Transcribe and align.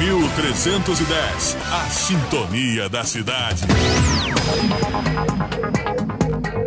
1310, 0.00 1.58
a 1.70 1.84
sintonia 1.90 2.88
da 2.88 3.04
cidade. 3.04 3.64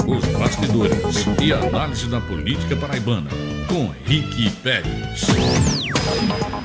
Os 0.07 0.23
bastidores 0.37 1.25
e 1.41 1.51
análise 1.51 2.05
da 2.05 2.21
política 2.21 2.75
paraibana 2.75 3.31
com 3.67 3.91
Rick 4.05 4.51
Pérez. 4.57 5.25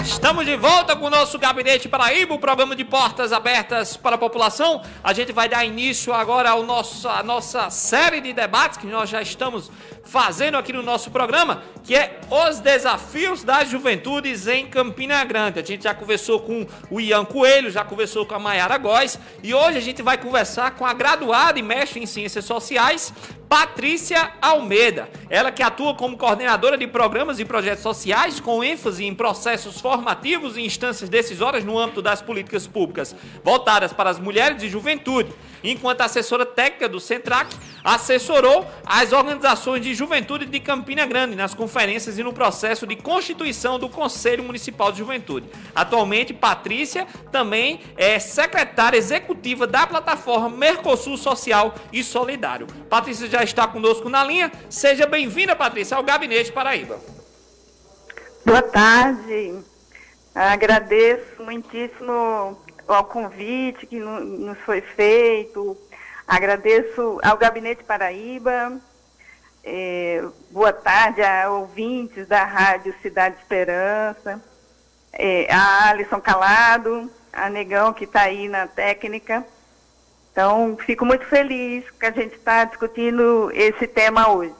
Estamos 0.04 0.44
de 0.44 0.56
volta 0.56 0.94
com 0.94 1.06
o 1.06 1.10
nosso 1.10 1.38
Gabinete 1.38 1.88
Paraíba, 1.88 2.34
o 2.34 2.38
programa 2.38 2.76
de 2.76 2.84
portas 2.84 3.32
abertas 3.32 3.96
para 3.96 4.16
a 4.16 4.18
população. 4.18 4.82
A 5.02 5.14
gente 5.14 5.32
vai 5.32 5.48
dar 5.48 5.64
início 5.64 6.12
agora 6.12 6.50
ao 6.50 6.62
nosso, 6.62 7.08
à 7.08 7.22
nossa 7.22 7.70
série 7.70 8.20
de 8.20 8.34
debates 8.34 8.76
que 8.76 8.86
nós 8.86 9.08
já 9.08 9.22
estamos 9.22 9.70
fazendo 10.04 10.56
aqui 10.56 10.72
no 10.72 10.82
nosso 10.82 11.10
programa, 11.10 11.62
que 11.88 11.96
é 11.96 12.20
os 12.30 12.60
desafios 12.60 13.42
das 13.42 13.70
juventudes 13.70 14.46
em 14.46 14.66
Campina 14.66 15.24
Grande. 15.24 15.58
A 15.58 15.64
gente 15.64 15.84
já 15.84 15.94
conversou 15.94 16.38
com 16.38 16.66
o 16.90 17.00
Ian 17.00 17.24
Coelho, 17.24 17.70
já 17.70 17.82
conversou 17.82 18.26
com 18.26 18.34
a 18.34 18.38
Mayara 18.38 18.76
Góes 18.76 19.18
e 19.42 19.54
hoje 19.54 19.78
a 19.78 19.80
gente 19.80 20.02
vai 20.02 20.18
conversar 20.18 20.72
com 20.72 20.84
a 20.84 20.92
graduada 20.92 21.58
e 21.58 21.62
mestre 21.62 21.98
em 21.98 22.04
Ciências 22.04 22.44
Sociais, 22.44 23.10
Patrícia 23.48 24.34
Almeida. 24.42 25.08
Ela 25.30 25.50
que 25.50 25.62
atua 25.62 25.94
como 25.94 26.18
coordenadora 26.18 26.76
de 26.76 26.86
programas 26.86 27.38
e 27.38 27.44
projetos 27.46 27.82
sociais 27.82 28.38
com 28.38 28.62
ênfase 28.62 29.06
em 29.06 29.14
processos 29.14 29.80
formativos 29.80 30.58
e 30.58 30.60
instâncias 30.60 31.08
decisórias 31.08 31.64
no 31.64 31.78
âmbito 31.78 32.02
das 32.02 32.20
políticas 32.20 32.66
públicas 32.66 33.16
voltadas 33.42 33.94
para 33.94 34.10
as 34.10 34.18
mulheres 34.18 34.62
e 34.62 34.68
juventude. 34.68 35.32
Enquanto 35.64 36.02
assessora 36.02 36.44
técnica 36.44 36.86
do 36.86 37.00
Centrac, 37.00 37.50
assessorou 37.82 38.66
as 38.84 39.12
organizações 39.12 39.82
de 39.82 39.94
juventude 39.94 40.44
de 40.44 40.60
Campina 40.60 41.06
Grande 41.06 41.34
nas 41.34 41.54
conferências 41.54 41.77
e 42.18 42.22
no 42.24 42.32
processo 42.32 42.86
de 42.88 42.96
constituição 42.96 43.78
do 43.78 43.88
Conselho 43.88 44.42
Municipal 44.42 44.90
de 44.90 44.98
Juventude. 44.98 45.48
Atualmente, 45.72 46.34
Patrícia 46.34 47.06
também 47.30 47.80
é 47.96 48.18
secretária 48.18 48.96
executiva 48.96 49.64
da 49.64 49.86
plataforma 49.86 50.48
Mercosul 50.48 51.16
Social 51.16 51.72
e 51.92 52.02
Solidário. 52.02 52.66
Patrícia 52.90 53.28
já 53.28 53.44
está 53.44 53.68
conosco 53.68 54.08
na 54.08 54.24
linha. 54.24 54.50
Seja 54.68 55.06
bem-vinda, 55.06 55.54
Patrícia, 55.54 55.96
ao 55.96 56.02
Gabinete 56.02 56.50
Paraíba. 56.50 56.98
Boa 58.44 58.62
tarde. 58.62 59.62
Agradeço 60.34 61.42
muitíssimo 61.44 62.58
ao 62.88 63.04
convite 63.04 63.86
que 63.86 64.00
nos 64.00 64.58
foi 64.60 64.80
feito. 64.80 65.76
Agradeço 66.26 67.20
ao 67.22 67.36
Gabinete 67.36 67.84
Paraíba. 67.84 68.80
É, 69.64 70.24
boa 70.50 70.72
tarde 70.72 71.22
a 71.22 71.50
ouvintes 71.50 72.26
da 72.26 72.44
Rádio 72.44 72.94
Cidade 73.02 73.36
Esperança. 73.40 74.42
É, 75.12 75.52
a 75.52 75.90
Alisson 75.90 76.20
Calado, 76.20 77.10
a 77.32 77.50
Negão 77.50 77.92
que 77.92 78.04
está 78.04 78.22
aí 78.22 78.48
na 78.48 78.66
técnica. 78.66 79.44
Então, 80.32 80.76
fico 80.86 81.04
muito 81.04 81.24
feliz 81.26 81.84
que 81.98 82.06
a 82.06 82.10
gente 82.10 82.34
está 82.34 82.64
discutindo 82.64 83.50
esse 83.52 83.86
tema 83.86 84.30
hoje. 84.30 84.54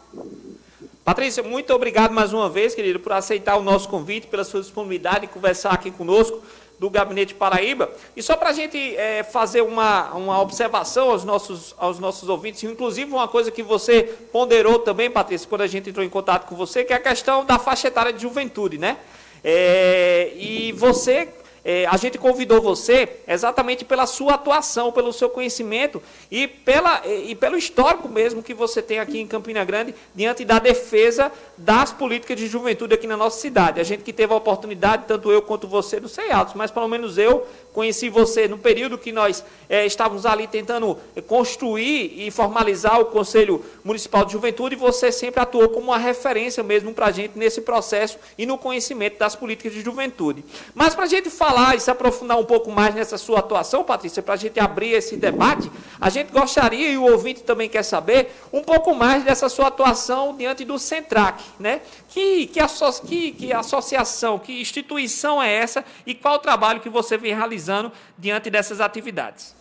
Patrícia, 1.05 1.43
muito 1.43 1.73
obrigado 1.73 2.13
mais 2.13 2.33
uma 2.33 2.51
vez, 2.51 2.75
querido, 2.75 3.01
por 3.01 3.13
aceitar 3.13 3.57
o 3.57 3.63
nosso 3.63 3.89
convite, 3.89 4.27
pela 4.27 4.45
sua 4.45 4.61
disponibilidade 4.61 5.23
de 5.23 5.29
conversar 5.29 5.73
aqui 5.73 5.91
conosco 5.91 6.43
do 6.79 6.89
Gabinete 6.89 7.35
Paraíba. 7.35 7.91
E 8.17 8.23
só 8.23 8.37
para 8.37 8.51
a 8.51 8.53
gente 8.53 8.79
é, 8.97 9.23
fazer 9.23 9.63
uma, 9.63 10.13
uma 10.15 10.41
observação 10.41 11.11
aos 11.11 11.25
nossos, 11.25 11.75
aos 11.77 11.99
nossos 11.99 12.29
ouvintes, 12.29 12.63
inclusive 12.63 13.11
uma 13.11 13.29
coisa 13.29 13.51
que 13.51 13.63
você 13.63 14.05
ponderou 14.33 14.79
também, 14.79 15.11
Patrícia, 15.11 15.49
quando 15.49 15.63
a 15.63 15.67
gente 15.67 15.91
entrou 15.91 16.05
em 16.05 16.09
contato 16.09 16.47
com 16.47 16.55
você, 16.55 16.85
que 16.85 16.93
é 16.93 16.97
a 16.97 17.01
questão 17.01 17.45
da 17.45 17.59
faixa 17.59 17.89
etária 17.89 18.13
de 18.13 18.23
juventude, 18.23 18.79
né? 18.79 18.99
É, 19.43 20.33
e 20.37 20.73
você 20.73 21.29
é, 21.65 21.87
a 21.87 21.97
gente 21.97 22.19
convidou 22.19 22.61
você 22.61 23.09
exatamente 23.27 23.85
pela 23.85 24.07
sua 24.07 24.35
atuação, 24.35 24.93
pelo 24.93 25.13
seu 25.13 25.29
conhecimento 25.29 26.03
e, 26.31 26.47
pela, 26.47 27.03
e, 27.07 27.35
pelo 27.35 27.57
histórico 27.57 28.09
mesmo 28.09 28.43
que 28.43 28.55
você 28.55 28.81
tem 28.81 28.99
aqui 28.99 29.19
em 29.21 29.27
Campina 29.27 29.65
Grande 29.65 29.95
diante 30.15 30.45
da 30.45 30.59
defesa 30.59 31.31
das 31.57 31.93
políticas 31.93 32.37
de 32.37 32.47
juventude 32.47 32.95
aqui 32.95 33.07
na 33.07 33.17
nossa 33.17 33.41
cidade. 33.41 33.81
A 33.81 33.85
gente 33.85 34.03
que 34.03 34.13
teve 34.13 34.33
a 34.33 34.37
oportunidade, 34.37 35.05
tanto 35.07 35.31
eu 35.31 35.43
quanto 35.43 35.69
você, 35.69 36.01
não 36.01 36.09
sei 36.09 36.31
altos, 36.31 36.55
mas 36.55 36.71
pelo 36.71 36.89
menos 36.89 37.19
eu 37.19 37.47
conheci 37.73 38.09
você 38.09 38.49
no 38.49 38.59
período 38.59 38.99
que 38.99 39.13
nós 39.13 39.45
é, 39.69 39.85
estávamos 39.85 40.25
ali 40.25 40.47
tentando 40.47 40.99
construir 41.27 42.15
e 42.17 42.31
formalizar 42.31 43.01
o 43.01 43.07
Conselho 43.07 43.65
Municipal 43.85 44.25
de 44.25 44.33
Juventude, 44.33 44.75
e 44.75 44.79
você 44.79 45.13
sempre 45.13 45.41
atuou 45.41 45.69
como 45.69 45.89
uma 45.89 45.99
referência 45.99 46.63
mesmo 46.63 46.93
para 46.93 47.07
a 47.07 47.11
gente 47.11 47.39
nesse 47.39 47.61
processo 47.61 48.19
e 48.37 48.47
no 48.47 48.57
conhecimento 48.57 49.19
das 49.19 49.37
políticas 49.37 49.73
de 49.73 49.83
juventude. 49.83 50.45
Mas 50.75 50.95
para 50.95 51.05
a 51.05 51.09
gente 51.09 51.31
falar 51.31 51.58
e 51.75 51.81
se 51.81 51.91
aprofundar 51.91 52.39
um 52.39 52.45
pouco 52.45 52.71
mais 52.71 52.95
nessa 52.95 53.19
sua 53.19 53.41
atuação, 53.41 53.85
Patrícia, 53.85 54.23
para 54.23 54.35
a 54.35 54.37
gente 54.37 54.59
abrir 54.61 54.93
esse 54.93 55.17
debate, 55.17 55.71
a 56.01 56.09
gente 56.09 56.31
gostaria, 56.33 56.91
e 56.91 56.99
o 56.99 57.05
ouvinte 57.05 57.43
também 57.43 57.69
quer 57.69 57.83
saber, 57.83 58.35
um 58.53 58.63
pouco 58.63 58.95
mais 58.95 59.25
dessa 59.25 59.49
sua 59.49 59.69
atuação 59.69 60.37
diante 60.37 60.65
do 60.65 60.79
Centrac, 60.79 61.43
né? 61.59 61.81
Que, 62.09 62.47
que, 62.47 62.61
asso 62.61 63.03
que, 63.03 63.33
que 63.33 63.53
associação, 63.53 64.39
que 64.39 64.61
instituição 64.61 65.43
é 65.43 65.53
essa 65.53 65.85
e 66.07 66.15
qual 66.15 66.37
o 66.37 66.39
trabalho 66.39 66.81
que 66.81 66.89
você 66.89 67.17
vem 67.17 67.35
realizando 67.35 67.91
diante 68.17 68.51
dessas 68.51 68.81
atividades? 68.81 69.55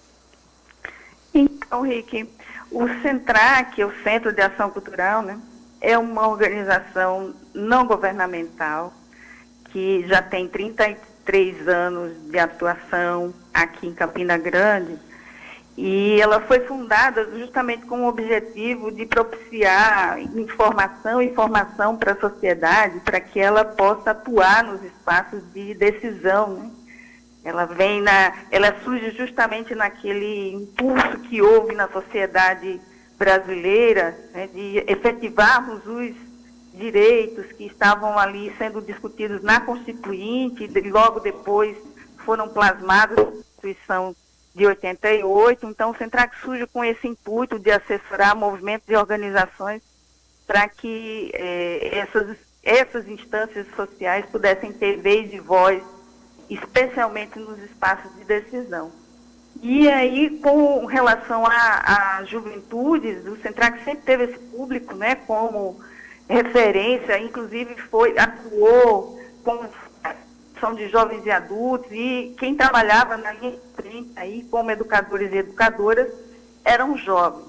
Então, 1.34 1.82
Rick, 1.82 2.30
o 2.72 2.88
Centrac, 3.02 3.84
o 3.84 3.94
Centro 4.04 4.32
de 4.32 4.42
Ação 4.42 4.70
Cultural, 4.70 5.22
né, 5.22 5.40
é 5.80 5.98
uma 5.98 6.28
organização 6.28 7.34
não 7.54 7.86
governamental 7.86 8.94
que 9.72 10.08
já 10.08 10.22
tem 10.22 10.48
33 11.28 11.68
anos 11.68 12.14
de 12.32 12.40
atuação 12.40 13.34
aqui 13.54 13.88
em 13.88 13.94
Campina 13.94 14.38
Grande 14.38 14.98
e 15.78 16.20
ela 16.20 16.42
foi 16.42 16.62
fundada 16.62 17.24
justamente 17.38 17.86
com 17.86 18.02
o 18.02 18.08
objetivo 18.08 18.92
de 18.92 19.06
propiciar 19.06 20.20
informação 20.20 21.22
e 21.22 21.28
informação 21.28 21.96
para 21.96 22.14
a 22.14 22.20
sociedade, 22.20 23.00
para 23.02 23.20
que 23.20 23.40
ela 23.40 23.64
possa 23.64 24.10
atuar 24.10 24.64
nos 24.64 24.82
espaços 24.84 25.44
de 25.54 25.76
decisão. 25.76 26.56
Né? 26.56 26.72
Ela 27.44 27.66
vem 27.66 28.02
na, 28.02 28.34
ela 28.50 28.74
surge 28.84 29.12
justamente 29.12 29.76
naquele 29.76 30.54
impulso 30.54 31.20
que 31.30 31.44
houve 31.44 31.76
na 31.76 31.88
sociedade 31.90 32.82
brasileira 33.16 34.18
né, 34.34 34.48
de 34.48 34.84
efetivarmos 34.88 35.86
os 35.86 36.27
direitos 36.78 37.52
que 37.54 37.66
estavam 37.66 38.18
ali 38.18 38.54
sendo 38.58 38.82
discutidos 38.82 39.42
na 39.42 39.60
Constituinte 39.60 40.64
e 40.64 40.90
logo 40.90 41.20
depois 41.20 41.76
foram 42.26 42.50
plasmados 42.50 43.18
na 43.18 43.26
Constituição 43.26 44.16
de 44.54 44.66
88. 44.66 45.66
Então, 45.68 45.92
o 45.92 45.96
Centrac 45.96 46.36
surge 46.42 46.66
com 46.68 46.84
esse 46.84 47.08
intuito 47.08 47.60
de 47.60 47.72
assessorar 47.72 48.36
movimentos 48.36 48.88
e 48.90 48.96
organizações 48.96 49.82
para 50.46 50.68
que 50.68 51.32
eh, 51.34 52.00
essas, 52.00 52.38
essas 52.64 53.08
instâncias 53.08 53.68
sociais 53.76 54.26
pudessem 54.28 54.72
ter 54.72 54.98
vez 54.98 55.34
e 55.34 55.40
voz, 55.40 55.84
especialmente 56.50 57.38
nos 57.38 57.60
espaços 57.60 58.16
de 58.16 58.24
decisão. 58.24 58.92
E 59.62 59.90
aí, 59.90 60.40
com 60.40 60.86
relação 60.86 61.44
à 61.46 62.24
juventude, 62.26 63.08
o 63.28 63.42
Centrac 63.42 63.84
sempre 63.84 64.04
teve 64.04 64.24
esse 64.26 64.40
público 64.40 64.96
né, 64.96 65.16
como 65.16 65.80
referência, 66.28 67.20
inclusive 67.20 67.76
foi, 67.90 68.18
atuou 68.18 69.20
com 69.44 69.66
são 70.60 70.74
de 70.74 70.90
jovens 70.90 71.26
e 71.26 71.32
adultos, 71.32 71.92
e 71.92 72.36
quem 72.40 72.56
trabalhava 72.56 73.16
na 73.16 73.34
aí, 74.16 74.44
como 74.50 74.72
educadores 74.72 75.32
e 75.32 75.38
educadoras, 75.38 76.12
eram 76.66 76.98
jovens. 76.98 77.46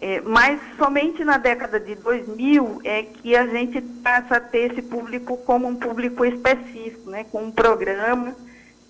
É, 0.00 0.20
mas 0.22 0.60
somente 0.76 1.22
na 1.24 1.38
década 1.38 1.78
de 1.78 1.94
2000 1.94 2.80
é 2.82 3.04
que 3.04 3.36
a 3.36 3.46
gente 3.46 3.80
passa 4.02 4.36
a 4.36 4.40
ter 4.40 4.72
esse 4.72 4.82
público 4.82 5.36
como 5.36 5.68
um 5.68 5.76
público 5.76 6.24
específico, 6.24 7.08
né, 7.08 7.24
com 7.30 7.44
um 7.44 7.52
programa 7.52 8.34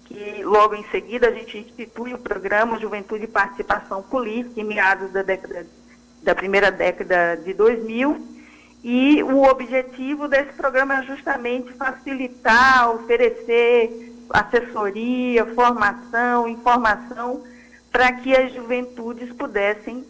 que 0.07 0.43
logo 0.43 0.75
em 0.75 0.85
seguida 0.85 1.29
a 1.29 1.33
gente 1.33 1.59
institui 1.59 2.15
o 2.15 2.19
programa 2.19 2.81
Juventude 2.81 3.25
e 3.25 3.29
Participação 3.29 4.03
Política, 4.03 4.59
em 4.59 4.65
meados 4.65 5.13
da 5.13 5.23
década 5.23 5.67
da 6.23 6.35
primeira 6.35 6.71
década 6.71 7.37
de 7.37 7.53
2000, 7.53 8.42
e 8.83 9.23
o 9.23 9.43
objetivo 9.45 10.27
desse 10.27 10.53
programa 10.55 10.99
é 10.99 11.03
justamente 11.05 11.73
facilitar, 11.75 12.91
oferecer 12.91 14.13
assessoria, 14.31 15.45
formação, 15.55 16.49
informação 16.49 17.45
para 17.91 18.13
que 18.13 18.35
as 18.35 18.53
juventudes 18.55 19.31
pudessem 19.33 20.05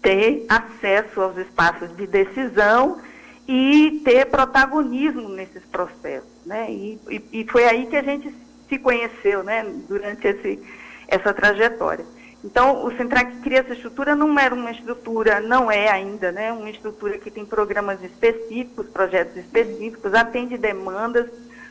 ter 0.00 0.46
acesso 0.48 1.20
aos 1.20 1.36
espaços 1.36 1.94
de 1.96 2.06
decisão 2.06 3.00
e 3.48 4.00
ter 4.04 4.26
protagonismo 4.26 5.28
nesses 5.30 5.64
processos. 5.64 6.30
Né? 6.46 6.70
E, 6.70 7.00
e, 7.10 7.40
e 7.40 7.46
foi 7.50 7.64
aí 7.64 7.86
que 7.86 7.96
a 7.96 8.02
gente 8.02 8.32
se 8.68 8.78
conheceu 8.78 9.42
né, 9.42 9.64
durante 9.88 10.26
esse, 10.26 10.60
essa 11.08 11.34
trajetória. 11.34 12.04
Então, 12.44 12.84
o 12.84 12.94
Centrac 12.94 13.40
cria 13.40 13.60
essa 13.60 13.72
estrutura, 13.72 14.14
não 14.14 14.38
era 14.38 14.54
uma 14.54 14.70
estrutura, 14.70 15.40
não 15.40 15.72
é 15.72 15.88
ainda, 15.90 16.30
né, 16.30 16.52
uma 16.52 16.68
estrutura 16.68 17.16
que 17.16 17.30
tem 17.30 17.46
programas 17.46 18.02
específicos, 18.02 18.86
projetos 18.88 19.34
específicos, 19.38 20.12
atende 20.12 20.58
demandas, 20.58 21.26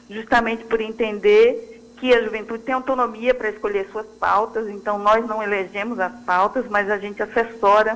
justamente 0.09 0.63
por 0.63 0.81
entender 0.81 1.93
que 1.97 2.11
a 2.11 2.23
juventude 2.23 2.63
tem 2.63 2.73
autonomia 2.73 3.35
para 3.35 3.49
escolher 3.49 3.87
suas 3.91 4.07
pautas, 4.19 4.67
então 4.67 4.97
nós 4.97 5.25
não 5.27 5.43
elegemos 5.43 5.99
as 5.99 6.11
pautas, 6.21 6.65
mas 6.67 6.89
a 6.89 6.97
gente 6.97 7.21
assessora 7.21 7.95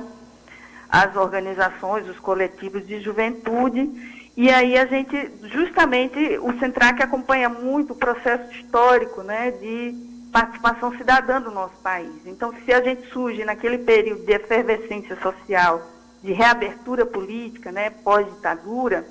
as 0.88 1.16
organizações, 1.16 2.08
os 2.08 2.20
coletivos 2.20 2.86
de 2.86 3.00
juventude, 3.00 3.90
e 4.36 4.48
aí 4.50 4.78
a 4.78 4.86
gente, 4.86 5.32
justamente, 5.52 6.38
o 6.40 6.56
Centrac 6.60 7.02
acompanha 7.02 7.48
muito 7.48 7.92
o 7.92 7.96
processo 7.96 8.52
histórico, 8.52 9.24
né, 9.24 9.50
de 9.50 10.17
participação 10.32 10.96
cidadã 10.96 11.40
do 11.40 11.50
nosso 11.50 11.76
país. 11.82 12.26
Então, 12.26 12.52
se 12.64 12.72
a 12.72 12.82
gente 12.82 13.08
surge 13.10 13.44
naquele 13.44 13.78
período 13.78 14.24
de 14.24 14.32
efervescência 14.32 15.16
social, 15.20 15.82
de 16.22 16.32
reabertura 16.32 17.06
política, 17.06 17.70
né, 17.70 17.90
pós-ditadura, 17.90 19.06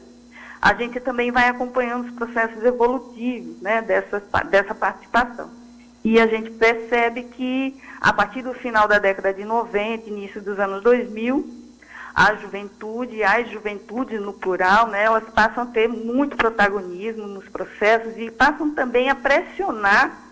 a 0.62 0.74
gente 0.74 1.00
também 1.00 1.32
vai 1.32 1.48
acompanhando 1.48 2.06
os 2.06 2.12
processos 2.12 2.64
evolutivos 2.64 3.62
né, 3.62 3.82
dessa, 3.82 4.22
dessa 4.50 4.76
participação. 4.76 5.50
E 6.04 6.20
a 6.20 6.28
gente 6.28 6.52
percebe 6.52 7.24
que, 7.24 7.82
a 8.00 8.14
partir 8.14 8.42
do 8.42 8.54
final 8.54 8.88
da 8.88 9.00
década 9.00 9.34
de 9.34 9.46
90, 9.46 10.10
início 10.10 10.42
dos 10.42 10.60
anos 10.60 10.84
2000, 10.84 11.58
a 12.14 12.34
juventude, 12.36 13.24
as 13.24 13.50
juventudes 13.50 14.20
no 14.20 14.34
plural, 14.34 14.88
né, 14.88 15.04
elas 15.04 15.24
passam 15.30 15.64
a 15.64 15.68
ter 15.68 15.88
muito 15.88 16.36
protagonismo 16.36 17.28
nos 17.28 17.48
processos 17.48 18.18
e 18.18 18.32
passam 18.32 18.72
também 18.72 19.10
a 19.10 19.16
pressionar 19.16 20.27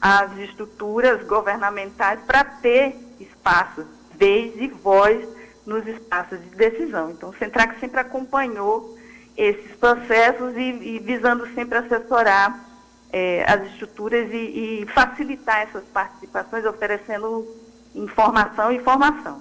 as 0.00 0.36
estruturas 0.38 1.22
governamentais 1.26 2.20
para 2.26 2.44
ter 2.44 2.96
espaço, 3.20 3.84
vez 4.16 4.54
e 4.56 4.68
voz 4.68 5.28
nos 5.66 5.86
espaços 5.86 6.40
de 6.40 6.56
decisão. 6.56 7.10
Então, 7.10 7.28
o 7.28 7.34
Centrac 7.34 7.78
sempre 7.78 8.00
acompanhou 8.00 8.96
esses 9.36 9.72
processos 9.76 10.56
e, 10.56 10.60
e 10.60 10.98
visando 10.98 11.46
sempre 11.54 11.78
assessorar 11.78 12.66
é, 13.12 13.44
as 13.50 13.66
estruturas 13.72 14.30
e, 14.32 14.82
e 14.82 14.86
facilitar 14.86 15.62
essas 15.62 15.84
participações, 15.92 16.64
oferecendo 16.64 17.46
informação 17.94 18.72
e 18.72 18.78
formação. 18.80 19.40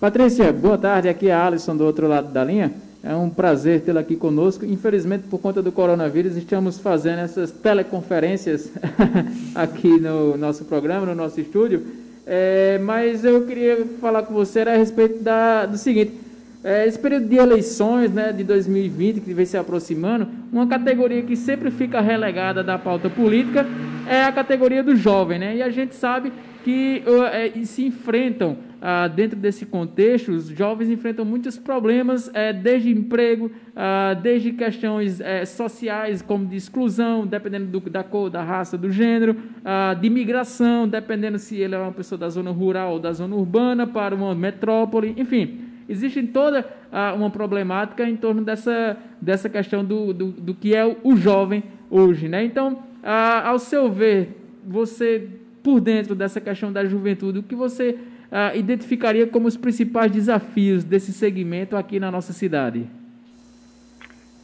Patrícia, 0.00 0.52
boa 0.52 0.78
tarde. 0.78 1.08
Aqui 1.08 1.28
é 1.28 1.34
a 1.34 1.46
Alisson 1.46 1.76
do 1.76 1.84
outro 1.84 2.06
lado 2.06 2.28
da 2.28 2.44
linha. 2.44 2.87
É 3.02 3.14
um 3.14 3.30
prazer 3.30 3.82
tê-la 3.82 4.00
aqui 4.00 4.16
conosco. 4.16 4.64
Infelizmente, 4.64 5.24
por 5.28 5.38
conta 5.38 5.62
do 5.62 5.70
coronavírus, 5.70 6.36
estamos 6.36 6.78
fazendo 6.78 7.20
essas 7.20 7.52
teleconferências 7.52 8.72
aqui 9.54 10.00
no 10.00 10.36
nosso 10.36 10.64
programa, 10.64 11.06
no 11.06 11.14
nosso 11.14 11.40
estúdio. 11.40 11.86
É, 12.26 12.78
mas 12.78 13.24
eu 13.24 13.46
queria 13.46 13.86
falar 14.00 14.22
com 14.22 14.34
você 14.34 14.60
a 14.60 14.76
respeito 14.76 15.22
da, 15.22 15.64
do 15.66 15.78
seguinte: 15.78 16.12
é, 16.62 16.86
esse 16.86 16.98
período 16.98 17.26
de 17.26 17.36
eleições 17.36 18.12
né, 18.12 18.32
de 18.32 18.42
2020, 18.42 19.20
que 19.20 19.32
vem 19.32 19.46
se 19.46 19.56
aproximando, 19.56 20.26
uma 20.52 20.66
categoria 20.66 21.22
que 21.22 21.36
sempre 21.36 21.70
fica 21.70 22.00
relegada 22.00 22.64
da 22.64 22.76
pauta 22.76 23.08
política 23.08 23.64
é 24.08 24.24
a 24.24 24.32
categoria 24.32 24.82
do 24.82 24.96
jovem. 24.96 25.38
Né? 25.38 25.56
E 25.56 25.62
a 25.62 25.70
gente 25.70 25.94
sabe 25.94 26.32
que 26.64 27.02
é, 27.32 27.64
se 27.64 27.86
enfrentam 27.86 28.56
ah, 28.80 29.08
dentro 29.08 29.36
desse 29.36 29.66
contexto, 29.66 30.30
os 30.30 30.46
jovens 30.46 30.88
enfrentam 30.88 31.24
muitos 31.24 31.58
problemas, 31.58 32.30
é, 32.32 32.52
desde 32.52 32.90
emprego, 32.90 33.50
ah, 33.74 34.14
desde 34.14 34.52
questões 34.52 35.20
é, 35.20 35.44
sociais, 35.44 36.22
como 36.22 36.46
de 36.46 36.56
exclusão, 36.56 37.26
dependendo 37.26 37.66
do, 37.66 37.90
da 37.90 38.04
cor, 38.04 38.30
da 38.30 38.42
raça, 38.42 38.78
do 38.78 38.90
gênero, 38.90 39.36
ah, 39.64 39.94
de 39.94 40.08
migração, 40.08 40.88
dependendo 40.88 41.38
se 41.38 41.56
ele 41.56 41.74
é 41.74 41.78
uma 41.78 41.92
pessoa 41.92 42.18
da 42.18 42.28
zona 42.28 42.50
rural 42.50 42.92
ou 42.92 42.98
da 43.00 43.12
zona 43.12 43.34
urbana 43.34 43.86
para 43.86 44.14
uma 44.14 44.34
metrópole, 44.34 45.12
enfim. 45.16 45.60
Existe 45.88 46.22
toda 46.22 46.68
uma 47.16 47.30
problemática 47.30 48.06
em 48.06 48.14
torno 48.14 48.42
dessa, 48.42 48.94
dessa 49.18 49.48
questão 49.48 49.82
do, 49.82 50.12
do, 50.12 50.26
do 50.32 50.54
que 50.54 50.74
é 50.74 50.84
o, 50.84 51.16
jovem 51.16 51.62
hoje. 51.90 52.28
Né? 52.28 52.44
Então, 52.44 52.82
ao 53.42 53.58
seu 53.58 53.90
ver, 53.90 54.36
você, 54.66 55.26
por 55.62 55.80
dentro 55.80 56.14
dessa 56.14 56.42
questão 56.42 56.70
da 56.70 56.84
juventude, 56.84 57.38
o 57.38 57.42
que 57.42 57.54
você 57.54 57.98
ah, 58.30 58.54
identificaria 58.54 59.26
como 59.26 59.48
os 59.48 59.56
principais 59.56 60.10
desafios 60.10 60.84
desse 60.84 61.12
segmento 61.12 61.76
aqui 61.76 61.98
na 61.98 62.10
nossa 62.10 62.32
cidade? 62.32 62.88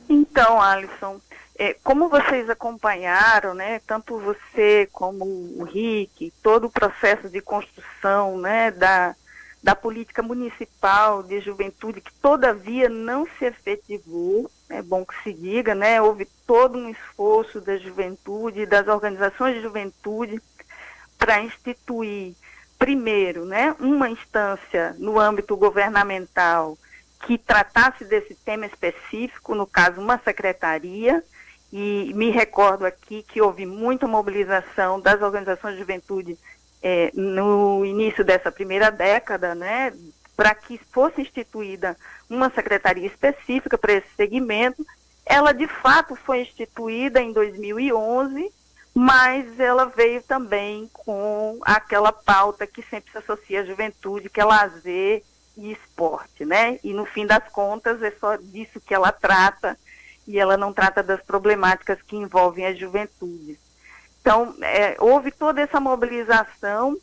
Então, 0.09 0.61
Alisson, 0.61 1.21
é, 1.57 1.75
como 1.85 2.09
vocês 2.09 2.51
acompanharam, 2.51 3.55
né, 3.55 3.81
tanto 3.87 4.19
você 4.19 4.89
como 4.93 5.25
o 5.25 5.65
Rick, 5.65 6.33
todo 6.43 6.67
o 6.67 6.71
processo 6.71 7.29
de 7.29 7.41
construção 7.41 8.39
né, 8.39 8.71
da, 8.71 9.15
da 9.63 9.75
política 9.75 10.23
municipal 10.23 11.23
de 11.23 11.41
juventude, 11.41 12.01
que 12.01 12.13
todavia 12.15 12.89
não 12.89 13.27
se 13.39 13.45
efetivou, 13.45 14.51
é 14.69 14.83
bom 14.83 15.05
que 15.05 15.15
se 15.23 15.33
diga, 15.33 15.75
né, 15.75 16.03
houve 16.03 16.27
todo 16.47 16.77
um 16.77 16.89
esforço 16.89 17.61
da 17.61 17.77
juventude, 17.77 18.67
das 18.67 18.89
organizações 18.89 19.55
de 19.55 19.63
juventude, 19.63 20.43
para 21.17 21.41
instituir 21.41 22.35
primeiro, 22.85 23.47
né, 23.47 23.75
uma 23.81 24.11
instância 24.11 24.95
no 24.99 25.19
âmbito 25.19 25.57
governamental 25.57 26.77
que 27.27 27.39
tratasse 27.39 28.05
desse 28.05 28.35
tema 28.35 28.67
específico, 28.67 29.55
no 29.55 29.67
caso, 29.67 30.03
uma 30.03 30.19
secretaria, 30.19 31.25
e 31.73 32.13
me 32.15 32.29
recordo 32.29 32.85
aqui 32.85 33.23
que 33.23 33.41
houve 33.41 33.65
muita 33.65 34.07
mobilização 34.07 35.01
das 35.01 35.23
organizações 35.23 35.73
de 35.73 35.81
juventude 35.81 36.39
é, 36.83 37.11
no 37.15 37.87
início 37.87 38.23
dessa 38.23 38.53
primeira 38.53 38.91
década, 38.91 39.55
né, 39.55 39.91
para 40.37 40.55
que 40.55 40.79
fosse 40.93 41.23
instituída 41.23 41.97
uma 42.29 42.51
secretaria 42.51 43.07
específica 43.07 43.79
para 43.79 43.95
esse 43.95 44.09
segmento. 44.15 44.85
Ela, 45.25 45.53
de 45.53 45.67
fato, 45.67 46.15
foi 46.15 46.43
instituída 46.43 47.19
em 47.19 47.33
2011 47.33 48.53
mas 48.95 49.59
ela 49.59 49.87
veio 49.87 50.23
também 50.23 50.89
com 50.93 51.59
aquela 51.63 52.13
pauta 52.13 52.65
que 52.65 52.81
sempre 52.83 53.11
se 53.11 53.19
associa 53.19 53.63
à 53.63 53.65
juventude, 53.65 54.31
que 54.31 54.41
é 54.41 54.45
lazer 54.45 55.25
e 55.57 55.73
esporte, 55.73 56.45
né? 56.45 56.79
E 56.85 56.93
no 56.93 57.05
fim 57.05 57.27
das 57.27 57.49
contas 57.49 58.01
é 58.03 58.13
só 58.13 58.37
disso 58.37 58.81
que 58.81 58.95
ela 58.95 59.11
trata 59.11 59.77
e 60.29 60.39
ela 60.39 60.57
não 60.57 60.73
trata 60.73 61.03
das 61.03 61.21
problemáticas 61.23 62.01
que 62.03 62.17
envolvem 62.17 62.67
a 62.67 62.75
juventude. 62.75 63.59
Então, 64.21 64.55
é, 64.63 64.97
houve 65.01 65.33
toda 65.33 65.61
essa 65.61 65.81
mobilização 65.81 66.97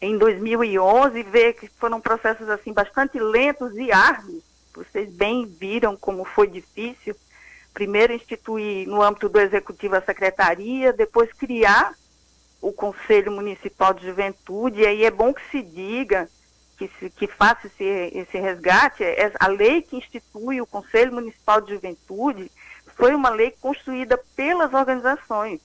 em 0.00 0.16
2011, 0.16 1.22
ver 1.24 1.52
que 1.52 1.68
foram 1.68 2.00
processos 2.00 2.48
assim 2.48 2.72
bastante 2.72 3.18
lentos 3.18 3.76
e 3.76 3.92
árduos. 3.92 4.42
Vocês 4.74 5.12
bem 5.12 5.44
viram 5.44 5.96
como 5.96 6.24
foi 6.24 6.46
difícil 6.46 7.14
primeiro 7.72 8.12
instituir 8.12 8.86
no 8.88 9.02
âmbito 9.02 9.28
do 9.28 9.40
executivo 9.40 9.96
a 9.96 10.02
secretaria, 10.02 10.92
depois 10.92 11.32
criar 11.32 11.92
o 12.60 12.72
Conselho 12.72 13.32
Municipal 13.32 13.94
de 13.94 14.06
Juventude, 14.06 14.80
e 14.80 14.86
aí 14.86 15.04
é 15.04 15.10
bom 15.10 15.32
que 15.32 15.42
se 15.50 15.62
diga, 15.62 16.28
que, 16.76 16.90
se, 16.98 17.10
que 17.10 17.26
faça 17.26 17.66
esse, 17.66 17.84
esse 17.84 18.38
resgate, 18.38 19.02
é, 19.02 19.32
a 19.38 19.46
lei 19.46 19.82
que 19.82 19.96
institui 19.96 20.60
o 20.60 20.66
Conselho 20.66 21.12
Municipal 21.12 21.60
de 21.60 21.74
Juventude 21.74 22.50
foi 22.96 23.14
uma 23.14 23.30
lei 23.30 23.54
construída 23.60 24.18
pelas 24.36 24.72
organizações. 24.74 25.60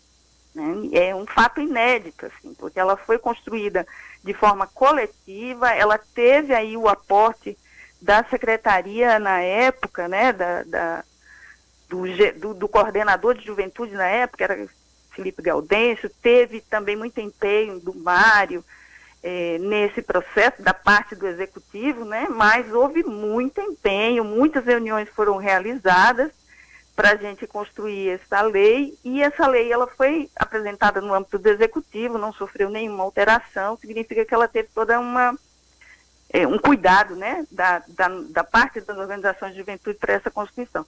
Né? 0.53 0.89
É 0.93 1.15
um 1.15 1.25
fato 1.25 1.59
inédito, 1.59 2.25
assim, 2.25 2.53
porque 2.53 2.79
ela 2.79 2.95
foi 2.95 3.19
construída 3.19 3.85
de 4.23 4.33
forma 4.33 4.67
coletiva, 4.67 5.69
ela 5.71 5.97
teve 5.97 6.53
aí 6.53 6.77
o 6.77 6.87
aporte 6.87 7.57
da 8.01 8.23
secretaria 8.23 9.19
na 9.19 9.41
época, 9.41 10.07
né, 10.07 10.31
da, 10.31 10.63
da 10.63 11.03
do, 11.89 12.03
do, 12.39 12.53
do, 12.53 12.67
coordenador 12.67 13.35
de 13.35 13.45
juventude 13.45 13.93
na 13.93 14.07
época, 14.07 14.43
era 14.43 14.67
Felipe 15.11 15.41
Gaudêncio, 15.41 16.09
teve 16.21 16.61
também 16.61 16.95
muito 16.95 17.19
empenho 17.19 17.79
do 17.79 17.93
Mário 17.95 18.63
é, 19.23 19.57
nesse 19.59 20.01
processo 20.01 20.61
da 20.61 20.73
parte 20.73 21.15
do 21.15 21.27
executivo, 21.27 22.05
né? 22.05 22.27
mas 22.29 22.71
houve 22.71 23.03
muito 23.03 23.59
empenho, 23.61 24.23
muitas 24.23 24.65
reuniões 24.65 25.09
foram 25.09 25.37
realizadas 25.37 26.31
para 26.95 27.11
a 27.11 27.15
gente 27.15 27.45
construir 27.45 28.09
essa 28.09 28.41
lei, 28.41 28.97
e 29.03 29.21
essa 29.21 29.47
lei 29.47 29.71
ela 29.71 29.87
foi 29.87 30.29
apresentada 30.35 31.01
no 31.01 31.13
âmbito 31.13 31.37
do 31.37 31.49
executivo, 31.49 32.17
não 32.17 32.31
sofreu 32.31 32.69
nenhuma 32.69 33.03
alteração, 33.03 33.77
significa 33.77 34.23
que 34.23 34.33
ela 34.33 34.47
teve 34.47 34.69
toda 34.73 34.97
uma 34.99 35.37
é, 36.29 36.47
um 36.47 36.57
cuidado 36.57 37.15
né, 37.15 37.45
da, 37.51 37.81
da, 37.87 38.07
da 38.29 38.43
parte 38.43 38.81
das 38.81 38.97
organizações 38.97 39.53
de 39.53 39.59
juventude 39.59 39.97
para 39.97 40.13
essa 40.13 40.31
Constituição. 40.31 40.85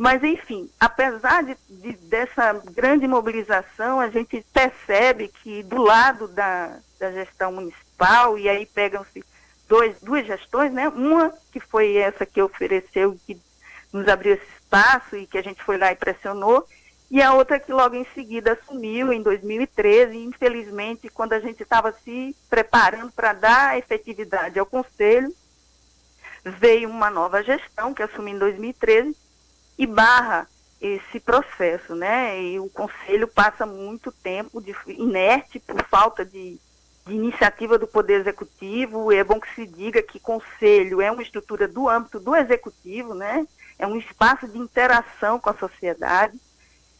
Mas, 0.00 0.24
enfim, 0.24 0.70
apesar 0.80 1.44
de, 1.44 1.54
de, 1.68 1.92
dessa 2.08 2.54
grande 2.72 3.06
mobilização, 3.06 4.00
a 4.00 4.08
gente 4.08 4.42
percebe 4.50 5.28
que 5.28 5.62
do 5.62 5.76
lado 5.76 6.26
da, 6.26 6.78
da 6.98 7.12
gestão 7.12 7.52
municipal, 7.52 8.38
e 8.38 8.48
aí 8.48 8.64
pegam-se 8.64 9.22
duas 10.00 10.26
gestões, 10.26 10.72
né? 10.72 10.88
Uma 10.88 11.34
que 11.52 11.60
foi 11.60 11.98
essa 11.98 12.24
que 12.24 12.40
ofereceu, 12.40 13.14
que 13.26 13.38
nos 13.92 14.08
abriu 14.08 14.32
esse 14.32 14.46
espaço 14.54 15.16
e 15.16 15.26
que 15.26 15.36
a 15.36 15.42
gente 15.42 15.62
foi 15.62 15.76
lá 15.76 15.92
e 15.92 15.96
pressionou, 15.96 16.66
e 17.10 17.20
a 17.20 17.34
outra 17.34 17.60
que 17.60 17.70
logo 17.70 17.94
em 17.94 18.06
seguida 18.14 18.52
assumiu 18.52 19.12
em 19.12 19.20
2013, 19.20 20.16
e 20.16 20.24
infelizmente, 20.24 21.10
quando 21.10 21.34
a 21.34 21.40
gente 21.40 21.62
estava 21.62 21.92
se 21.92 22.34
preparando 22.48 23.12
para 23.12 23.34
dar 23.34 23.76
efetividade 23.76 24.58
ao 24.58 24.64
conselho, 24.64 25.30
veio 26.42 26.88
uma 26.88 27.10
nova 27.10 27.42
gestão 27.42 27.92
que 27.92 28.02
assumiu 28.02 28.34
em 28.34 28.38
2013 28.38 29.14
e 29.80 29.86
barra 29.86 30.46
esse 30.78 31.18
processo, 31.18 31.94
né? 31.94 32.38
E 32.42 32.60
o 32.60 32.68
Conselho 32.68 33.26
passa 33.26 33.64
muito 33.64 34.12
tempo 34.12 34.60
de, 34.60 34.76
inerte 34.88 35.58
por 35.58 35.82
falta 35.86 36.22
de, 36.22 36.60
de, 37.06 37.14
iniciativa 37.14 37.78
do 37.78 37.86
Poder 37.86 38.20
Executivo. 38.20 39.10
E 39.10 39.16
é 39.16 39.24
bom 39.24 39.40
que 39.40 39.54
se 39.54 39.66
diga 39.66 40.02
que 40.02 40.20
Conselho 40.20 41.00
é 41.00 41.10
uma 41.10 41.22
estrutura 41.22 41.66
do 41.66 41.88
âmbito 41.88 42.20
do 42.20 42.36
Executivo, 42.36 43.14
né? 43.14 43.46
É 43.78 43.86
um 43.86 43.96
espaço 43.96 44.46
de 44.46 44.58
interação 44.58 45.40
com 45.40 45.48
a 45.48 45.56
sociedade 45.56 46.38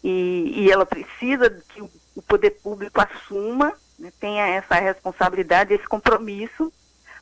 e, 0.02 0.64
e 0.64 0.70
ela 0.70 0.86
precisa 0.86 1.50
que 1.68 1.82
o, 1.82 1.90
o 2.16 2.22
Poder 2.22 2.52
Público 2.62 2.98
assuma, 2.98 3.74
né, 3.98 4.10
tenha 4.18 4.46
essa 4.46 4.76
responsabilidade, 4.76 5.74
esse 5.74 5.86
compromisso 5.86 6.72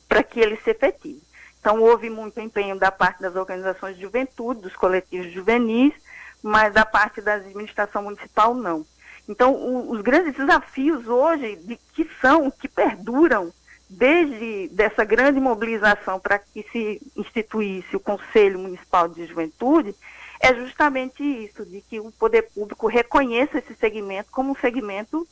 para 0.07 0.23
que 0.23 0.39
ele 0.39 0.55
se 0.63 0.69
efetive. 0.69 1.21
Então, 1.59 1.81
houve 1.81 2.09
muito 2.09 2.39
empenho 2.39 2.79
da 2.79 2.91
parte 2.91 3.21
das 3.21 3.35
organizações 3.35 3.95
de 3.95 4.03
juventude, 4.03 4.61
dos 4.61 4.75
coletivos 4.75 5.31
juvenis, 5.31 5.93
mas 6.41 6.73
da 6.73 6.85
parte 6.85 7.21
da 7.21 7.33
administração 7.33 8.03
municipal, 8.03 8.53
não. 8.53 8.85
Então, 9.27 9.53
o, 9.53 9.91
os 9.91 10.01
grandes 10.01 10.35
desafios 10.35 11.07
hoje, 11.07 11.57
de, 11.57 11.75
que 11.93 12.09
são, 12.21 12.49
que 12.49 12.67
perduram, 12.67 13.51
desde 13.89 14.69
dessa 14.69 15.03
grande 15.03 15.39
mobilização 15.39 16.19
para 16.19 16.37
que 16.37 16.63
se 16.71 17.01
instituísse 17.15 17.95
o 17.95 17.99
Conselho 17.99 18.59
Municipal 18.59 19.07
de 19.07 19.25
Juventude, 19.25 19.95
é 20.39 20.53
justamente 20.53 21.23
isso, 21.23 21.65
de 21.65 21.81
que 21.81 21.99
o 21.99 22.11
poder 22.11 22.43
público 22.53 22.87
reconheça 22.87 23.57
esse 23.57 23.75
segmento 23.75 24.31
como 24.31 24.51
um 24.51 24.55
segmento 24.55 25.27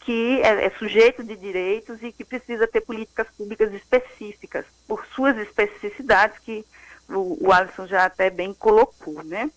que 0.00 0.40
é, 0.42 0.66
é, 0.66 0.70
sujeito 0.70 1.22
de 1.22 1.36
direitos 1.36 2.02
e 2.02 2.10
que 2.10 2.24
precisa 2.24 2.66
ter 2.66 2.80
políticas 2.80 3.26
públicas 3.36 3.72
específicas, 3.72 4.64
por 4.88 5.04
suas 5.14 5.36
especificidades, 5.36 6.38
que 6.38 6.64
o, 7.08 7.46
o 7.46 7.52
Alisson 7.52 7.86
já 7.86 8.06
até 8.06 8.30
bem 8.30 8.54
colocou, 8.54 9.22
né? 9.22 9.50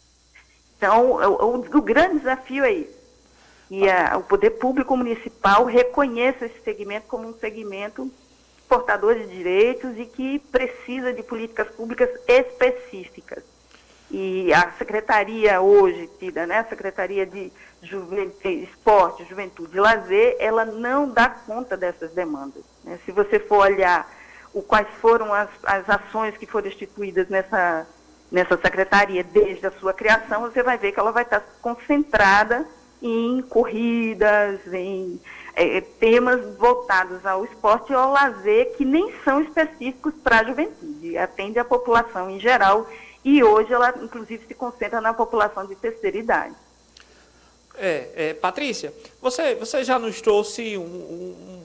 Então, 0.78 1.12
o, 1.12 1.46
o, 1.46 1.78
o 1.78 1.82
grande 1.82 2.20
desafio 2.20 2.66
é 2.66 2.74
isso, 2.74 3.00
que 3.70 3.90
a, 3.90 4.18
o 4.18 4.24
poder 4.24 4.52
público 4.52 4.98
municipal 4.98 5.64
reconheça 5.64 6.46
esse 6.46 6.62
segmento 6.62 7.08
como 7.08 7.30
um 7.30 7.34
segmento 7.34 8.12
portador 8.68 9.16
de 9.16 9.28
direitos 9.28 9.98
e 9.98 10.06
que 10.06 10.40
precisa 10.40 11.14
de 11.14 11.24
políticas 11.24 11.70
públicas 11.70 12.10
específicas. 12.28 13.44
E 14.16 14.54
a 14.54 14.72
secretaria 14.78 15.60
hoje, 15.60 16.08
tida, 16.20 16.46
né, 16.46 16.60
a 16.60 16.66
Secretaria 16.66 17.26
de 17.26 17.52
Juventude, 17.82 18.64
Esporte, 18.64 19.26
Juventude 19.28 19.76
e 19.76 19.80
Lazer, 19.80 20.36
ela 20.38 20.64
não 20.64 21.10
dá 21.10 21.28
conta 21.28 21.76
dessas 21.76 22.12
demandas. 22.12 22.64
Né? 22.84 23.00
Se 23.06 23.12
você 23.12 23.40
for 23.40 23.66
olhar 23.66 24.08
o, 24.54 24.62
quais 24.62 24.88
foram 25.02 25.34
as, 25.34 25.50
as 25.64 25.90
ações 25.90 26.38
que 26.38 26.46
foram 26.46 26.68
instituídas 26.68 27.28
nessa, 27.28 27.88
nessa 28.32 28.56
secretaria 28.56 29.24
desde 29.24 29.66
a 29.66 29.72
sua 29.72 29.94
criação, 29.96 30.42
você 30.42 30.62
vai 30.62 30.78
ver 30.78 30.92
que 30.92 31.00
ela 31.00 31.12
vai 31.12 31.24
estar 31.24 31.44
concentrada 31.60 32.68
em 33.02 33.42
corridas, 33.42 34.60
em 34.72 35.20
é, 35.56 35.82
temas 35.82 36.56
voltados 36.56 37.26
ao 37.26 37.46
esporte 37.46 37.92
e 37.92 37.96
ao 37.96 38.12
lazer 38.12 38.76
que 38.78 38.86
nem 38.86 39.12
são 39.24 39.42
específicos 39.42 40.14
para 40.24 40.42
a 40.42 40.44
juventude, 40.44 41.18
atende 41.18 41.58
a 41.58 41.66
população 41.66 42.30
em 42.30 42.40
geral 42.40 42.88
e 43.24 43.44
hoje 43.44 43.72
ela, 43.72 43.94
inclusive, 44.02 44.46
se 44.48 44.54
concentra 44.54 45.00
na 45.00 45.14
população 45.14 45.66
de 45.66 45.76
terceira 45.76 46.18
idade. 46.18 46.56
É, 47.76 48.10
é 48.16 48.34
Patrícia, 48.34 48.94
você, 49.22 49.56
você 49.56 49.84
já 49.84 49.98
nos 49.98 50.22
trouxe 50.22 50.78
um, 50.78 50.82
um, 50.82 51.64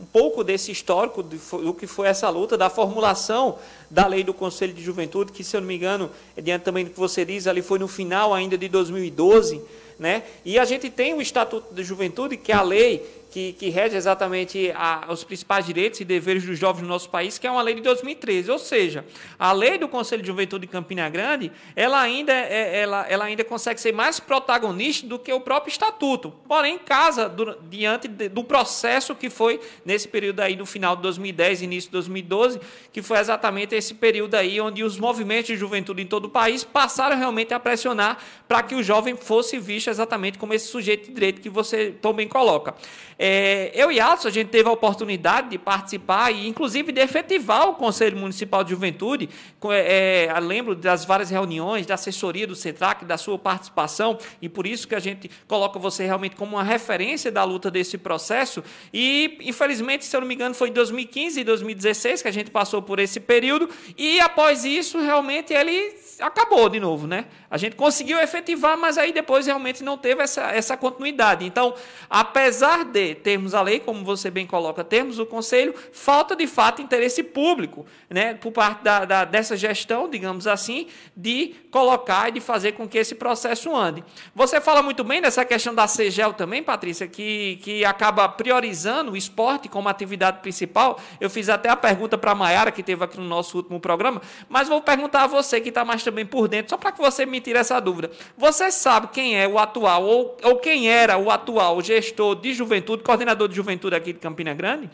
um 0.00 0.06
pouco 0.06 0.42
desse 0.42 0.72
histórico 0.72 1.22
do 1.22 1.74
que 1.74 1.86
foi 1.86 2.08
essa 2.08 2.28
luta, 2.28 2.56
da 2.56 2.68
formulação 2.70 3.58
da 3.90 4.06
lei 4.06 4.24
do 4.24 4.34
Conselho 4.34 4.72
de 4.72 4.82
Juventude, 4.82 5.30
que, 5.30 5.44
se 5.44 5.56
eu 5.56 5.60
não 5.60 5.68
me 5.68 5.76
engano, 5.76 6.10
é 6.36 6.40
diante 6.40 6.64
também 6.64 6.84
do 6.84 6.90
que 6.90 6.98
você 6.98 7.24
diz, 7.24 7.46
ali 7.46 7.62
foi 7.62 7.78
no 7.78 7.86
final 7.86 8.34
ainda 8.34 8.58
de 8.58 8.68
2012, 8.68 9.62
né? 9.98 10.22
E 10.44 10.58
a 10.58 10.64
gente 10.64 10.90
tem 10.90 11.14
o 11.14 11.20
Estatuto 11.20 11.72
da 11.72 11.82
Juventude, 11.82 12.36
que 12.36 12.50
é 12.50 12.54
a 12.54 12.62
lei 12.62 13.17
que, 13.30 13.52
que 13.52 13.68
rege 13.68 13.96
exatamente 13.96 14.72
a, 14.74 15.06
os 15.10 15.22
principais 15.22 15.66
direitos 15.66 16.00
e 16.00 16.04
deveres 16.04 16.44
dos 16.44 16.58
jovens 16.58 16.82
no 16.82 16.88
nosso 16.88 17.10
país, 17.10 17.38
que 17.38 17.46
é 17.46 17.50
uma 17.50 17.62
lei 17.62 17.74
de 17.74 17.82
2013. 17.82 18.50
Ou 18.50 18.58
seja, 18.58 19.04
a 19.38 19.52
lei 19.52 19.78
do 19.78 19.88
Conselho 19.88 20.22
de 20.22 20.28
Juventude 20.28 20.66
de 20.66 20.72
Campina 20.72 21.08
Grande, 21.08 21.52
ela 21.76 22.00
ainda, 22.00 22.32
é, 22.32 22.80
ela, 22.80 23.06
ela 23.08 23.24
ainda 23.26 23.44
consegue 23.44 23.80
ser 23.80 23.92
mais 23.92 24.18
protagonista 24.18 25.06
do 25.06 25.18
que 25.18 25.32
o 25.32 25.40
próprio 25.40 25.70
estatuto. 25.70 26.32
Porém, 26.48 26.76
em 26.76 26.78
casa, 26.78 27.28
do, 27.28 27.58
diante 27.68 28.08
de, 28.08 28.28
do 28.28 28.42
processo 28.42 29.14
que 29.14 29.28
foi 29.28 29.60
nesse 29.84 30.08
período 30.08 30.40
aí, 30.40 30.56
no 30.56 30.66
final 30.66 30.96
de 30.96 31.02
2010, 31.02 31.62
início 31.62 31.88
de 31.88 31.92
2012, 31.92 32.60
que 32.92 33.02
foi 33.02 33.18
exatamente 33.18 33.74
esse 33.74 33.94
período 33.94 34.34
aí 34.34 34.60
onde 34.60 34.82
os 34.82 34.98
movimentos 34.98 35.48
de 35.48 35.56
juventude 35.56 36.02
em 36.02 36.06
todo 36.06 36.26
o 36.26 36.30
país 36.30 36.64
passaram 36.64 37.16
realmente 37.16 37.52
a 37.52 37.60
pressionar 37.60 38.18
para 38.46 38.62
que 38.62 38.74
o 38.74 38.82
jovem 38.82 39.16
fosse 39.16 39.58
visto 39.58 39.88
exatamente 39.88 40.38
como 40.38 40.54
esse 40.54 40.68
sujeito 40.68 41.08
de 41.08 41.12
direito 41.12 41.40
que 41.40 41.50
você 41.50 41.90
também 42.00 42.26
coloca. 42.26 42.74
É, 43.18 43.72
eu 43.74 43.90
e 43.90 43.98
Alisson, 43.98 44.28
a 44.28 44.30
gente 44.30 44.48
teve 44.48 44.68
a 44.68 44.72
oportunidade 44.72 45.50
de 45.50 45.58
participar 45.58 46.30
e, 46.30 46.46
inclusive, 46.46 46.92
de 46.92 47.00
efetivar 47.00 47.68
o 47.68 47.74
Conselho 47.74 48.16
Municipal 48.16 48.62
de 48.62 48.70
Juventude. 48.70 49.28
É, 49.70 50.26
é 50.26 50.40
lembro 50.40 50.76
das 50.76 51.04
várias 51.04 51.28
reuniões, 51.28 51.84
da 51.84 51.94
assessoria 51.94 52.46
do 52.46 52.54
CETRAC, 52.54 53.04
da 53.04 53.18
sua 53.18 53.36
participação, 53.36 54.16
e 54.40 54.48
por 54.48 54.66
isso 54.66 54.86
que 54.86 54.94
a 54.94 55.00
gente 55.00 55.28
coloca 55.48 55.78
você 55.80 56.06
realmente 56.06 56.36
como 56.36 56.56
uma 56.56 56.62
referência 56.62 57.32
da 57.32 57.42
luta 57.42 57.70
desse 57.70 57.98
processo. 57.98 58.62
E, 58.94 59.36
infelizmente, 59.40 60.04
se 60.04 60.16
eu 60.16 60.20
não 60.20 60.28
me 60.28 60.34
engano, 60.34 60.54
foi 60.54 60.68
em 60.68 60.72
2015 60.72 61.40
e 61.40 61.44
2016 61.44 62.22
que 62.22 62.28
a 62.28 62.32
gente 62.32 62.52
passou 62.52 62.80
por 62.80 63.00
esse 63.00 63.18
período, 63.18 63.68
e 63.96 64.20
após 64.20 64.64
isso, 64.64 64.98
realmente, 64.98 65.52
ele 65.52 65.92
acabou 66.20 66.68
de 66.68 66.78
novo, 66.78 67.06
né? 67.06 67.26
A 67.50 67.56
gente 67.56 67.74
conseguiu 67.76 68.18
efetivar, 68.20 68.76
mas 68.76 68.98
aí 68.98 69.12
depois 69.12 69.46
realmente 69.46 69.82
não 69.82 69.96
teve 69.96 70.22
essa, 70.22 70.50
essa 70.50 70.76
continuidade. 70.76 71.44
Então, 71.44 71.74
apesar 72.08 72.84
de 72.84 73.07
termos 73.14 73.54
a 73.54 73.62
lei, 73.62 73.80
como 73.80 74.04
você 74.04 74.30
bem 74.30 74.46
coloca, 74.46 74.84
termos 74.84 75.18
o 75.18 75.26
conselho, 75.26 75.74
falta 75.92 76.34
de 76.34 76.46
fato 76.46 76.82
interesse 76.82 77.22
público, 77.22 77.86
né? 78.08 78.34
Por 78.34 78.52
parte 78.52 78.82
da, 78.82 79.04
da, 79.04 79.24
dessa 79.24 79.56
gestão, 79.56 80.08
digamos 80.08 80.46
assim, 80.46 80.86
de 81.16 81.54
colocar 81.70 82.28
e 82.28 82.32
de 82.32 82.40
fazer 82.40 82.72
com 82.72 82.88
que 82.88 82.98
esse 82.98 83.14
processo 83.14 83.74
ande. 83.74 84.04
Você 84.34 84.60
fala 84.60 84.82
muito 84.82 85.04
bem 85.04 85.20
dessa 85.20 85.44
questão 85.44 85.74
da 85.74 85.86
CEGEL 85.86 86.32
também, 86.32 86.62
Patrícia, 86.62 87.06
que, 87.06 87.58
que 87.62 87.84
acaba 87.84 88.28
priorizando 88.28 89.12
o 89.12 89.16
esporte 89.16 89.68
como 89.68 89.88
atividade 89.88 90.40
principal. 90.40 91.00
Eu 91.20 91.28
fiz 91.28 91.48
até 91.48 91.68
a 91.68 91.76
pergunta 91.76 92.16
para 92.16 92.32
a 92.32 92.34
Mayara, 92.34 92.70
que 92.70 92.82
teve 92.82 93.04
aqui 93.04 93.18
no 93.18 93.24
nosso 93.24 93.56
último 93.56 93.80
programa, 93.80 94.20
mas 94.48 94.68
vou 94.68 94.80
perguntar 94.80 95.24
a 95.24 95.26
você 95.26 95.60
que 95.60 95.68
está 95.68 95.84
mais 95.84 96.02
também 96.02 96.24
por 96.24 96.48
dentro, 96.48 96.70
só 96.70 96.76
para 96.76 96.92
que 96.92 96.98
você 96.98 97.26
me 97.26 97.40
tire 97.40 97.58
essa 97.58 97.80
dúvida. 97.80 98.10
Você 98.36 98.70
sabe 98.70 99.08
quem 99.08 99.38
é 99.38 99.46
o 99.46 99.58
atual, 99.58 100.04
ou, 100.04 100.36
ou 100.42 100.56
quem 100.56 100.88
era 100.88 101.18
o 101.18 101.30
atual 101.30 101.80
gestor 101.82 102.34
de 102.36 102.52
juventude, 102.52 102.97
coordenador 103.04 103.48
de 103.48 103.56
juventude 103.56 103.94
aqui 103.94 104.12
de 104.12 104.18
Campina 104.18 104.54
Grande? 104.54 104.90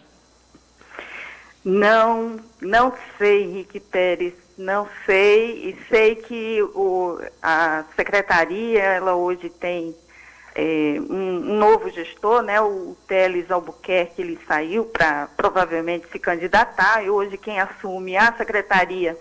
Não, 1.65 2.37
não 2.61 2.93
sei, 3.17 3.45
Henrique 3.45 3.81
Pérez, 3.81 4.35
não 4.59 4.87
sei. 5.07 5.71
E 5.71 5.79
sei 5.89 6.17
que 6.17 6.63
o, 6.75 7.19
a 7.43 7.85
secretaria, 7.97 8.83
ela 8.83 9.15
hoje 9.15 9.49
tem 9.49 9.97
é, 10.55 10.97
um, 11.01 11.15
um, 11.15 11.59
novo 11.59 11.91
gestor, 11.91 12.43
né, 12.43 12.61
o 12.61 12.97
Teles 13.09 13.51
Albuquerque, 13.51 14.23
ele 14.23 14.39
saiu 14.47 14.85
para 14.85 15.29
provavelmente 15.37 16.07
se 16.13 16.19
candidatar, 16.19 17.03
e 17.03 17.11
hoje 17.11 17.37
quem 17.37 17.59
assume 17.59 18.17
a 18.17 18.33
secretaria 18.35 19.19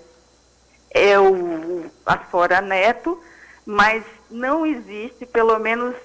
é 0.91 1.19
o 1.19 1.85
Afora 2.05 2.61
Neto, 2.61 3.19
mas 3.65 4.03
não 4.29 4.65
existe, 4.65 5.25
pelo 5.25 5.57
menos 5.57 5.95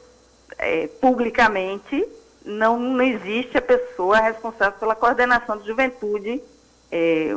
é, 0.56 0.86
publicamente, 1.00 2.08
não, 2.48 2.78
não 2.78 3.04
existe 3.04 3.58
a 3.58 3.62
pessoa 3.62 4.18
responsável 4.18 4.78
pela 4.78 4.94
coordenação 4.94 5.58
de 5.58 5.66
juventude, 5.66 6.42
é, 6.90 7.30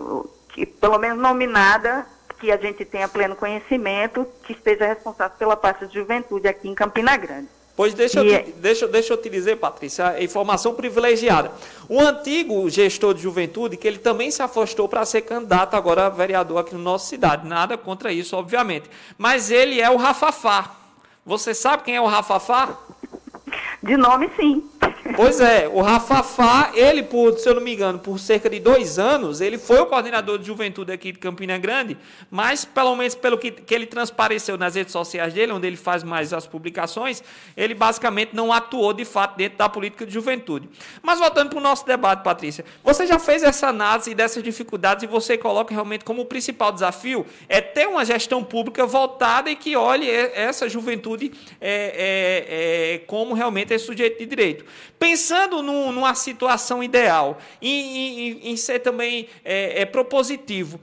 que 0.50 0.66
pelo 0.66 0.98
menos 0.98 1.22
nominada, 1.22 2.06
que 2.40 2.52
a 2.52 2.58
gente 2.58 2.86
tenha 2.86 3.08
pleno 3.08 3.36
conhecimento, 3.36 4.26
que 4.44 4.54
esteja 4.54 4.88
responsável 4.88 5.38
pela 5.38 5.56
parte 5.56 5.86
de 5.86 5.94
juventude 5.94 6.48
aqui 6.48 6.68
em 6.68 6.74
Campina 6.74 7.16
Grande. 7.18 7.48
Pois 7.76 7.94
deixa 7.94 8.20
eu, 8.20 8.44
te, 8.44 8.52
deixa, 8.54 8.88
deixa 8.88 9.14
eu 9.14 9.18
te 9.18 9.30
dizer, 9.30 9.58
Patrícia, 9.58 10.10
a 10.10 10.24
informação 10.24 10.74
privilegiada. 10.74 11.52
O 11.90 12.00
antigo 12.00 12.70
gestor 12.70 13.14
de 13.14 13.22
juventude, 13.22 13.78
que 13.78 13.88
ele 13.88 13.98
também 13.98 14.30
se 14.30 14.42
afastou 14.42 14.88
para 14.88 15.06
ser 15.06 15.22
candidato 15.22 15.76
agora 15.76 16.06
a 16.06 16.10
vereador 16.10 16.60
aqui 16.60 16.74
na 16.74 16.82
nossa 16.82 17.08
cidade. 17.08 17.48
Nada 17.48 17.78
contra 17.78 18.12
isso, 18.12 18.36
obviamente. 18.36 18.90
Mas 19.18 19.50
ele 19.50 19.80
é 19.80 19.90
o 19.90 19.96
Rafafá. 19.96 20.76
Você 21.26 21.54
sabe 21.54 21.84
quem 21.84 21.96
é 21.96 22.02
o 22.02 22.08
Rafafá? 22.08 22.78
De 23.82 23.98
nome, 23.98 24.30
sim. 24.36 24.70
Pois 25.16 25.40
é, 25.40 25.68
o 25.68 25.82
Rafafá, 25.82 26.72
ele, 26.76 27.02
por, 27.02 27.38
se 27.38 27.50
eu 27.50 27.56
não 27.56 27.62
me 27.62 27.74
engano, 27.74 27.98
por 27.98 28.20
cerca 28.20 28.48
de 28.48 28.60
dois 28.60 29.00
anos, 29.00 29.42
ele 29.42 29.58
foi 29.58 29.80
o 29.80 29.86
coordenador 29.88 30.38
de 30.38 30.46
juventude 30.46 30.92
aqui 30.92 31.12
de 31.12 31.18
Campina 31.18 31.58
Grande, 31.58 31.98
mas, 32.30 32.66
pelo 32.66 32.96
menos 32.96 33.16
pelo 33.16 33.38
que, 33.38 33.50
que 33.50 33.74
ele 33.74 33.88
transpareceu 33.88 34.58
nas 34.58 34.76
redes 34.76 34.92
sociais 34.92 35.34
dele, 35.34 35.54
onde 35.54 35.66
ele 35.66 35.76
faz 35.76 36.04
mais 36.04 36.32
as 36.34 36.46
publicações, 36.46 37.24
ele 37.58 37.74
basicamente 37.74 38.36
não 38.36 38.54
atuou 38.54 38.94
de 38.94 39.04
fato 39.04 39.36
dentro 39.38 39.58
da 39.58 39.68
política 39.68 40.06
de 40.06 40.14
juventude. 40.14 40.70
Mas 41.02 41.18
voltando 41.18 41.50
para 41.50 41.60
o 41.60 41.62
nosso 41.62 41.86
debate, 41.86 42.24
Patrícia, 42.24 42.64
você 42.84 43.08
já 43.08 43.18
fez 43.18 43.42
essa 43.42 43.70
análise 43.70 44.14
dessas 44.14 44.44
dificuldades 44.44 45.04
e 45.04 45.08
você 45.08 45.36
coloca 45.36 45.74
realmente 45.74 46.06
como 46.06 46.22
o 46.22 46.26
principal 46.26 46.72
desafio 46.72 47.26
é 47.50 47.60
ter 47.60 47.88
uma 47.88 48.06
gestão 48.06 48.44
pública 48.44 48.86
voltada 48.86 49.50
e 49.50 49.56
que 49.56 49.76
olhe 49.76 50.10
essa 50.10 50.70
juventude 50.70 51.32
é, 51.60 52.94
é, 52.94 52.94
é, 52.94 52.98
como 53.00 53.34
realmente 53.34 53.74
é 53.74 53.80
sujeito 53.80 54.20
de 54.20 54.26
direito. 54.28 54.64
Pensando 55.02 55.64
num, 55.64 55.92
numa 55.92 56.14
situação 56.14 56.84
ideal, 56.84 57.40
em, 57.60 57.72
em, 57.72 58.52
em 58.52 58.56
ser 58.56 58.78
também 58.78 59.28
é, 59.44 59.82
é 59.82 59.86
propositivo, 59.86 60.80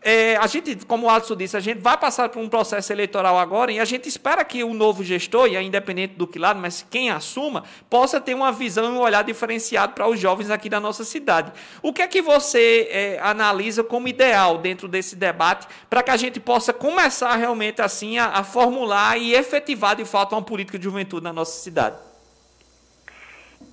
é, 0.00 0.36
a 0.36 0.46
gente, 0.46 0.86
como 0.86 1.08
o 1.08 1.10
Alisson 1.10 1.34
disse, 1.34 1.56
a 1.56 1.60
gente 1.60 1.80
vai 1.80 1.98
passar 1.98 2.28
por 2.28 2.40
um 2.40 2.48
processo 2.48 2.92
eleitoral 2.92 3.36
agora 3.36 3.72
e 3.72 3.80
a 3.80 3.84
gente 3.84 4.08
espera 4.08 4.44
que 4.44 4.62
o 4.62 4.72
novo 4.72 5.02
gestor, 5.02 5.48
e 5.48 5.56
é 5.56 5.62
independente 5.62 6.14
do 6.14 6.24
que 6.24 6.38
lado, 6.38 6.60
mas 6.60 6.86
quem 6.88 7.10
assuma, 7.10 7.64
possa 7.90 8.20
ter 8.20 8.32
uma 8.32 8.52
visão 8.52 8.84
e 8.84 8.96
um 8.96 9.00
olhar 9.00 9.24
diferenciado 9.24 9.92
para 9.92 10.06
os 10.06 10.20
jovens 10.20 10.48
aqui 10.48 10.68
da 10.68 10.78
nossa 10.78 11.02
cidade. 11.02 11.52
O 11.82 11.92
que 11.92 12.00
é 12.00 12.06
que 12.06 12.22
você 12.22 12.86
é, 12.92 13.18
analisa 13.20 13.82
como 13.82 14.06
ideal 14.06 14.58
dentro 14.58 14.86
desse 14.86 15.16
debate 15.16 15.66
para 15.90 16.00
que 16.00 16.12
a 16.12 16.16
gente 16.16 16.38
possa 16.38 16.72
começar 16.72 17.34
realmente 17.34 17.82
assim 17.82 18.18
a, 18.18 18.26
a 18.26 18.44
formular 18.44 19.18
e 19.18 19.34
efetivar 19.34 19.96
de 19.96 20.04
fato 20.04 20.36
uma 20.36 20.42
política 20.42 20.78
de 20.78 20.84
juventude 20.84 21.24
na 21.24 21.32
nossa 21.32 21.60
cidade? 21.60 22.11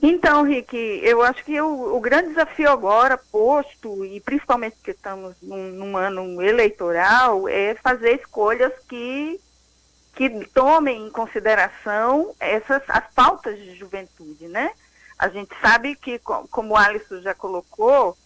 Então, 0.01 0.43
Rick, 0.43 0.75
eu 1.03 1.21
acho 1.21 1.43
que 1.43 1.59
o, 1.59 1.95
o, 1.95 1.99
grande 1.99 2.29
desafio 2.29 2.69
agora 2.69 3.17
posto, 3.17 4.05
e 4.05 4.21
principalmente 4.21 4.77
que 4.81 4.91
estamos 4.91 5.35
num, 5.41 5.71
num, 5.71 5.97
ano 5.97 6.41
eleitoral, 6.41 7.49
é 7.49 7.75
fazer 7.75 8.15
escolhas 8.15 8.71
que, 8.87 9.39
que 10.15 10.29
tomem 10.53 11.05
em 11.05 11.11
consideração 11.11 12.33
essas 12.39 12.81
as 12.87 13.13
pautas 13.13 13.59
de 13.59 13.75
juventude, 13.75 14.47
né? 14.47 14.71
A 15.17 15.27
gente 15.27 15.53
sabe 15.61 15.97
que, 15.97 16.17
como 16.19 16.73
o 16.73 16.77
Alisson 16.77 17.19
já 17.19 17.35
colocou, 17.35 18.17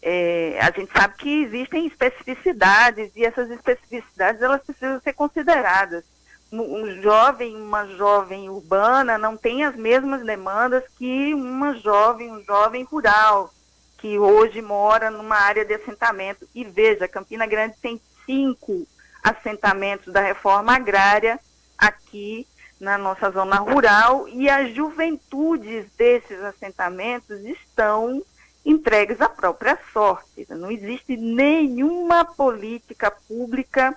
é, 0.00 0.58
a 0.62 0.70
gente 0.70 0.90
sabe 0.96 1.14
que 1.18 1.42
existem 1.42 1.86
especificidades 1.86 3.10
e 3.14 3.22
essas 3.22 3.50
especificidades 3.50 4.40
elas 4.40 4.62
precisam 4.62 4.98
ser 5.00 5.12
consideradas 5.12 6.04
um 6.50 7.02
jovem, 7.02 7.56
uma 7.56 7.86
jovem 7.86 8.48
urbana 8.48 9.18
não 9.18 9.36
tem 9.36 9.64
as 9.64 9.76
mesmas 9.76 10.24
demandas 10.24 10.82
que 10.96 11.34
uma 11.34 11.74
jovem, 11.74 12.32
um 12.32 12.42
jovem 12.42 12.84
rural, 12.84 13.52
que 13.98 14.18
hoje 14.18 14.62
mora 14.62 15.10
numa 15.10 15.36
área 15.36 15.64
de 15.64 15.74
assentamento. 15.74 16.48
E 16.54 16.64
veja, 16.64 17.08
Campina 17.08 17.46
Grande 17.46 17.76
tem 17.82 18.00
cinco 18.24 18.86
assentamentos 19.22 20.12
da 20.12 20.20
reforma 20.20 20.74
agrária 20.74 21.38
aqui 21.76 22.46
na 22.80 22.96
nossa 22.96 23.30
zona 23.30 23.56
rural 23.56 24.28
e 24.28 24.48
as 24.48 24.74
juventudes 24.74 25.86
desses 25.96 26.40
assentamentos 26.42 27.40
estão 27.40 28.22
entregues 28.64 29.20
à 29.20 29.28
própria 29.28 29.78
sorte. 29.92 30.46
Não 30.50 30.70
existe 30.70 31.16
nenhuma 31.16 32.24
política 32.24 33.10
pública 33.10 33.96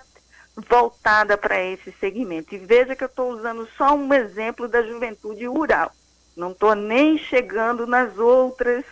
voltada 0.56 1.36
para 1.36 1.62
esse 1.62 1.92
segmento. 1.92 2.54
E 2.54 2.58
veja 2.58 2.94
que 2.94 3.04
eu 3.04 3.08
estou 3.08 3.32
usando 3.32 3.66
só 3.76 3.94
um 3.94 4.12
exemplo 4.12 4.68
da 4.68 4.82
juventude 4.82 5.46
rural. 5.46 5.90
Não 6.36 6.52
estou 6.52 6.74
nem 6.74 7.18
chegando 7.18 7.86
nas 7.86 8.18
outras 8.18 8.84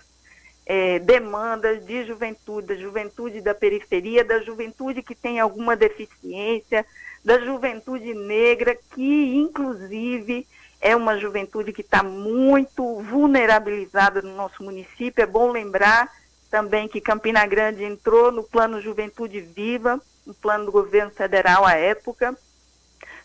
é, 0.66 0.98
demandas 0.98 1.84
de 1.84 2.04
juventude, 2.04 2.68
da 2.68 2.74
juventude 2.74 3.40
da 3.40 3.54
periferia, 3.54 4.24
da 4.24 4.40
juventude 4.40 5.02
que 5.02 5.14
tem 5.14 5.40
alguma 5.40 5.74
deficiência, 5.74 6.86
da 7.24 7.38
juventude 7.40 8.14
negra, 8.14 8.76
que 8.94 9.34
inclusive 9.36 10.46
é 10.80 10.96
uma 10.96 11.18
juventude 11.18 11.72
que 11.72 11.82
está 11.82 12.02
muito 12.02 13.02
vulnerabilizada 13.02 14.22
no 14.22 14.34
nosso 14.34 14.62
município. 14.62 15.22
É 15.22 15.26
bom 15.26 15.50
lembrar 15.50 16.10
também 16.50 16.88
que 16.88 17.00
Campina 17.00 17.46
Grande 17.46 17.84
entrou 17.84 18.32
no 18.32 18.42
plano 18.42 18.80
Juventude 18.80 19.40
Viva, 19.40 20.00
um 20.30 20.34
plano 20.34 20.66
do 20.66 20.72
governo 20.72 21.10
federal 21.10 21.64
à 21.64 21.74
época, 21.74 22.36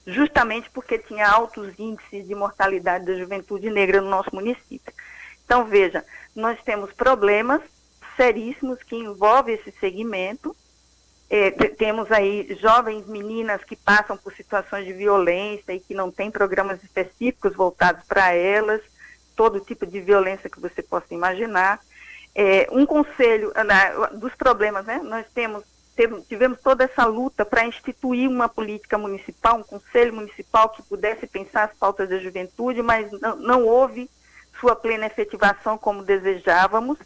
justamente 0.05 0.69
porque 0.69 0.99
tinha 0.99 1.27
altos 1.27 1.77
índices 1.79 2.27
de 2.27 2.35
mortalidade 2.35 3.05
da 3.05 3.15
juventude 3.15 3.69
negra 3.69 4.01
no 4.01 4.09
nosso 4.09 4.33
município. 4.33 4.93
Então, 5.45 5.65
veja, 5.65 6.03
nós 6.35 6.61
temos 6.63 6.91
problemas 6.93 7.61
seríssimos 8.15 8.81
que 8.83 8.95
envolvem 8.95 9.55
esse 9.55 9.71
segmento. 9.79 10.55
É, 11.29 11.51
temos 11.51 12.11
aí 12.11 12.55
jovens 12.61 13.07
meninas 13.07 13.63
que 13.63 13.75
passam 13.75 14.15
por 14.15 14.33
situações 14.33 14.85
de 14.85 14.93
violência 14.93 15.73
e 15.73 15.79
que 15.79 15.93
não 15.93 16.11
têm 16.11 16.29
programas 16.29 16.83
específicos 16.83 17.53
voltados 17.55 18.05
para 18.05 18.31
elas, 18.31 18.81
todo 19.35 19.59
tipo 19.59 19.85
de 19.85 19.99
violência 19.99 20.49
que 20.49 20.59
você 20.59 20.81
possa 20.83 21.13
imaginar. 21.13 21.79
É, 22.33 22.67
um 22.71 22.85
conselho 22.85 23.51
na, 23.55 24.07
dos 24.09 24.35
problemas, 24.35 24.85
né? 24.85 24.99
Nós 25.03 25.25
temos 25.33 25.63
tivemos 26.27 26.59
toda 26.61 26.83
essa 26.83 27.05
luta 27.05 27.45
para 27.45 27.65
instituir 27.65 28.29
uma 28.29 28.49
política 28.49 28.97
municipal, 28.97 29.57
um 29.57 29.63
conselho 29.63 30.13
municipal 30.13 30.69
que 30.69 30.83
pudesse 30.83 31.25
pensar 31.25 31.65
as 31.65 31.77
pautas 31.77 32.09
da 32.09 32.19
juventude, 32.19 32.81
mas 32.81 33.11
não, 33.19 33.35
não 33.37 33.65
houve 33.65 34.09
sua 34.59 34.75
plena 34.75 35.05
efetivação 35.05 35.77
como 35.77 36.03
desejávamos, 36.03 36.97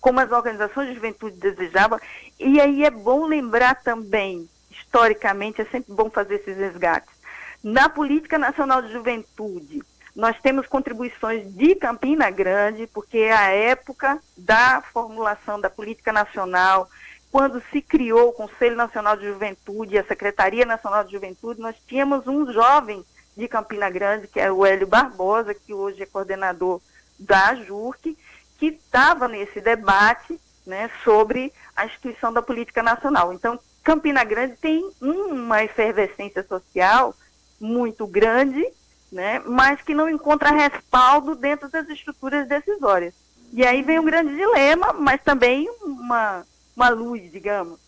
como 0.00 0.20
as 0.20 0.30
organizações 0.30 0.88
de 0.88 0.94
juventude 0.94 1.36
desejavam. 1.36 1.98
E 2.38 2.60
aí 2.60 2.84
é 2.84 2.90
bom 2.90 3.26
lembrar 3.26 3.82
também, 3.82 4.48
historicamente, 4.70 5.60
é 5.60 5.64
sempre 5.64 5.92
bom 5.92 6.10
fazer 6.10 6.36
esses 6.36 6.56
resgates. 6.56 7.14
Na 7.62 7.88
Política 7.88 8.38
Nacional 8.38 8.82
de 8.82 8.92
Juventude, 8.92 9.82
nós 10.14 10.40
temos 10.40 10.66
contribuições 10.66 11.52
de 11.54 11.74
Campina 11.74 12.30
Grande, 12.30 12.86
porque 12.86 13.18
é 13.18 13.36
a 13.36 13.50
época 13.50 14.18
da 14.36 14.80
formulação 14.92 15.60
da 15.60 15.68
política 15.68 16.12
nacional, 16.12 16.88
quando 17.30 17.62
se 17.70 17.82
criou 17.82 18.28
o 18.28 18.32
Conselho 18.32 18.76
Nacional 18.76 19.16
de 19.16 19.26
Juventude 19.26 19.98
a 19.98 20.04
Secretaria 20.04 20.64
Nacional 20.64 21.04
de 21.04 21.12
Juventude, 21.12 21.60
nós 21.60 21.76
tínhamos 21.86 22.26
um 22.26 22.52
jovem 22.52 23.04
de 23.36 23.46
Campina 23.46 23.90
Grande, 23.90 24.28
que 24.28 24.40
é 24.40 24.50
o 24.50 24.64
Hélio 24.64 24.86
Barbosa, 24.86 25.54
que 25.54 25.74
hoje 25.74 26.02
é 26.02 26.06
coordenador 26.06 26.80
da 27.18 27.54
JURC, 27.54 28.16
que 28.58 28.66
estava 28.66 29.28
nesse 29.28 29.60
debate 29.60 30.40
né, 30.66 30.90
sobre 31.04 31.52
a 31.74 31.84
instituição 31.84 32.32
da 32.32 32.40
política 32.40 32.82
nacional. 32.82 33.32
Então, 33.32 33.58
Campina 33.84 34.24
Grande 34.24 34.56
tem 34.56 34.90
uma 35.00 35.62
efervescência 35.62 36.42
social 36.42 37.14
muito 37.60 38.06
grande, 38.06 38.66
né, 39.12 39.38
mas 39.40 39.80
que 39.82 39.94
não 39.94 40.08
encontra 40.08 40.50
respaldo 40.50 41.34
dentro 41.36 41.68
das 41.68 41.88
estruturas 41.88 42.48
decisórias. 42.48 43.14
E 43.52 43.64
aí 43.64 43.82
vem 43.82 43.98
um 43.98 44.04
grande 44.04 44.34
dilema, 44.34 44.92
mas 44.92 45.22
também 45.22 45.68
uma 45.82 46.44
uma 46.76 46.90
luz, 46.90 47.32
digamos. 47.32 47.80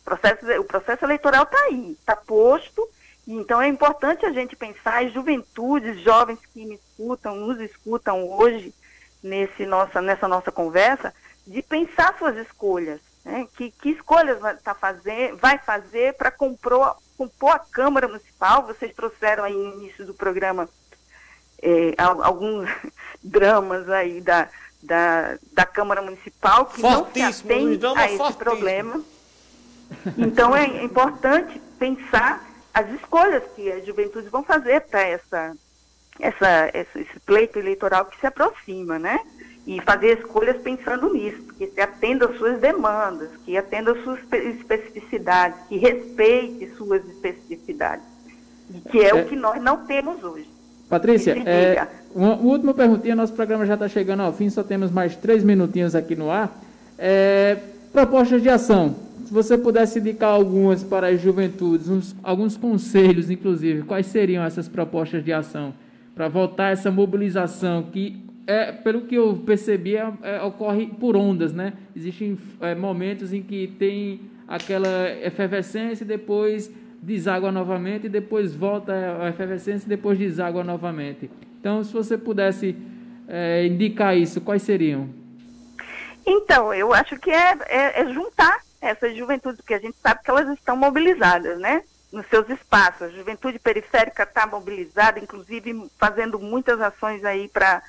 O 0.00 0.04
processo, 0.04 0.46
o 0.60 0.64
processo 0.64 1.04
eleitoral 1.04 1.42
está 1.42 1.58
aí, 1.64 1.96
está 1.98 2.16
posto, 2.16 2.88
e 3.26 3.34
então 3.34 3.60
é 3.60 3.68
importante 3.68 4.24
a 4.24 4.32
gente 4.32 4.56
pensar 4.56 5.04
as 5.04 5.12
juventudes, 5.12 6.00
jovens 6.00 6.38
que 6.52 6.64
me 6.64 6.76
escutam, 6.76 7.36
nos 7.36 7.60
escutam 7.60 8.28
hoje, 8.28 8.72
nesse 9.22 9.66
nossa, 9.66 10.00
nessa 10.00 10.26
nossa 10.26 10.50
conversa, 10.50 11.12
de 11.46 11.62
pensar 11.62 12.16
suas 12.18 12.36
escolhas. 12.36 13.00
Né? 13.24 13.46
Que, 13.56 13.70
que 13.70 13.90
escolhas 13.90 14.40
vai, 14.40 14.56
tá 14.56 14.74
fazer, 14.74 15.36
vai 15.36 15.58
fazer 15.58 16.14
para 16.14 16.30
compor, 16.30 16.96
compor 17.16 17.50
a 17.50 17.58
Câmara 17.58 18.08
Municipal? 18.08 18.66
Vocês 18.66 18.92
trouxeram 18.94 19.44
aí 19.44 19.54
no 19.54 19.74
início 19.74 20.04
do 20.04 20.14
programa 20.14 20.68
é, 21.62 21.94
alguns 21.98 22.68
dramas 23.22 23.88
aí 23.88 24.20
da, 24.20 24.48
da, 24.82 25.38
da 25.52 25.64
Câmara 25.64 26.02
Municipal 26.02 26.66
que 26.66 26.82
não 26.82 27.06
se 27.12 27.22
atende 27.22 27.86
a 27.86 28.06
esse 28.06 28.16
fortíssimo. 28.16 28.44
problema. 28.44 29.00
Então 30.16 30.56
é 30.56 30.82
importante 30.82 31.60
pensar 31.78 32.44
as 32.72 32.88
escolhas 32.90 33.42
que 33.54 33.70
as 33.70 33.84
juventudes 33.84 34.30
vão 34.30 34.42
fazer 34.42 34.80
para 34.82 35.02
essa, 35.02 35.54
essa, 36.18 36.70
esse 36.74 37.20
pleito 37.26 37.58
eleitoral 37.58 38.06
que 38.06 38.18
se 38.18 38.26
aproxima, 38.26 38.98
né? 38.98 39.20
E 39.66 39.80
fazer 39.82 40.18
escolhas 40.18 40.60
pensando 40.60 41.12
nisso, 41.12 41.42
que 41.54 41.80
atenda 41.80 42.26
às 42.26 42.36
suas 42.36 42.58
demandas, 42.58 43.30
que 43.44 43.56
atenda 43.56 43.92
às 43.92 44.02
suas 44.02 44.18
especificidades, 44.32 45.58
que 45.68 45.76
respeite 45.76 46.74
suas 46.76 47.06
especificidades, 47.06 48.04
que 48.90 49.00
é, 49.00 49.10
é. 49.10 49.14
o 49.14 49.26
que 49.26 49.36
nós 49.36 49.62
não 49.62 49.86
temos 49.86 50.24
hoje. 50.24 50.50
Patrícia, 50.88 51.32
é, 51.46 51.86
uma, 52.14 52.36
última 52.36 52.74
perguntinha, 52.74 53.16
nosso 53.16 53.32
programa 53.32 53.64
já 53.66 53.74
está 53.74 53.88
chegando 53.88 54.20
ao 54.20 54.32
fim, 54.32 54.50
só 54.50 54.62
temos 54.62 54.90
mais 54.90 55.16
três 55.16 55.42
minutinhos 55.42 55.94
aqui 55.94 56.14
no 56.14 56.30
ar. 56.30 56.52
É, 56.98 57.56
propostas 57.92 58.42
de 58.42 58.48
ação. 58.48 58.94
Se 59.24 59.32
você 59.32 59.56
pudesse 59.56 59.98
indicar 59.98 60.30
algumas 60.30 60.82
para 60.82 61.08
as 61.08 61.20
juventudes, 61.20 61.88
uns, 61.88 62.14
alguns 62.22 62.56
conselhos, 62.56 63.30
inclusive, 63.30 63.82
quais 63.82 64.06
seriam 64.06 64.44
essas 64.44 64.68
propostas 64.68 65.24
de 65.24 65.32
ação 65.32 65.72
para 66.14 66.28
voltar 66.28 66.72
essa 66.72 66.90
mobilização 66.90 67.84
que 67.84 68.22
é, 68.46 68.72
pelo 68.72 69.02
que 69.02 69.14
eu 69.14 69.40
percebi, 69.46 69.96
é, 69.96 70.12
é, 70.22 70.42
ocorre 70.42 70.86
por 70.86 71.16
ondas, 71.16 71.52
né? 71.52 71.74
Existem 71.94 72.36
é, 72.60 72.74
momentos 72.74 73.32
em 73.32 73.42
que 73.42 73.68
tem 73.78 74.20
aquela 74.48 75.10
efervescência 75.22 76.04
e 76.04 76.06
depois 76.06 76.70
deságua 77.00 77.50
novamente, 77.50 78.06
e 78.06 78.08
depois 78.08 78.54
volta 78.54 78.92
a 79.20 79.28
efervescência 79.28 79.86
e 79.86 79.88
depois 79.88 80.18
deságua 80.18 80.62
novamente. 80.62 81.30
Então, 81.62 81.84
se 81.84 81.92
você 81.92 82.18
pudesse 82.18 82.76
é, 83.28 83.64
indicar 83.66 84.16
isso, 84.16 84.40
quais 84.40 84.62
seriam? 84.62 85.08
Então, 86.26 86.74
eu 86.74 86.92
acho 86.92 87.16
que 87.20 87.30
é, 87.30 87.56
é, 87.68 88.00
é 88.00 88.12
juntar 88.12 88.58
essas 88.80 89.16
juventudes, 89.16 89.60
porque 89.60 89.74
a 89.74 89.78
gente 89.78 89.96
sabe 90.02 90.24
que 90.24 90.30
elas 90.30 90.48
estão 90.58 90.76
mobilizadas, 90.76 91.60
né? 91.60 91.84
Nos 92.10 92.26
seus 92.26 92.48
espaços. 92.48 93.02
A 93.02 93.08
juventude 93.10 93.60
periférica 93.60 94.24
está 94.24 94.44
mobilizada, 94.44 95.20
inclusive 95.20 95.88
fazendo 95.96 96.36
muitas 96.40 96.80
ações 96.80 97.24
aí 97.24 97.46
para 97.46 97.80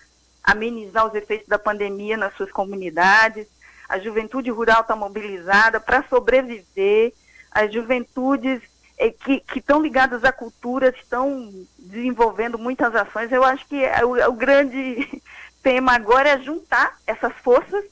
amenizar 0.43 1.07
os 1.07 1.15
efeitos 1.15 1.47
da 1.47 1.57
pandemia 1.57 2.15
nas 2.15 2.35
suas 2.35 2.51
comunidades. 2.51 3.47
A 3.89 3.97
juventude 3.97 4.51
rural 4.51 4.81
está 4.81 4.95
mobilizada 4.95 5.79
para 5.79 6.03
sobreviver. 6.03 7.11
As 7.51 7.73
juventudes 7.73 8.61
eh, 8.99 9.09
que 9.09 9.41
estão 9.55 9.81
ligadas 9.81 10.23
à 10.23 10.31
cultura 10.31 10.93
estão 10.95 11.65
desenvolvendo 11.93 12.57
muitas 12.57 12.93
ações. 12.95 13.31
Eu 13.31 13.43
acho 13.43 13.65
que 13.67 13.83
é 13.83 14.03
o, 14.03 14.17
é 14.17 14.27
o 14.27 14.33
grande 14.33 15.21
tema 15.61 15.93
agora 15.93 16.29
é 16.29 16.39
juntar 16.39 16.97
essas 17.07 17.31
forças 17.43 17.85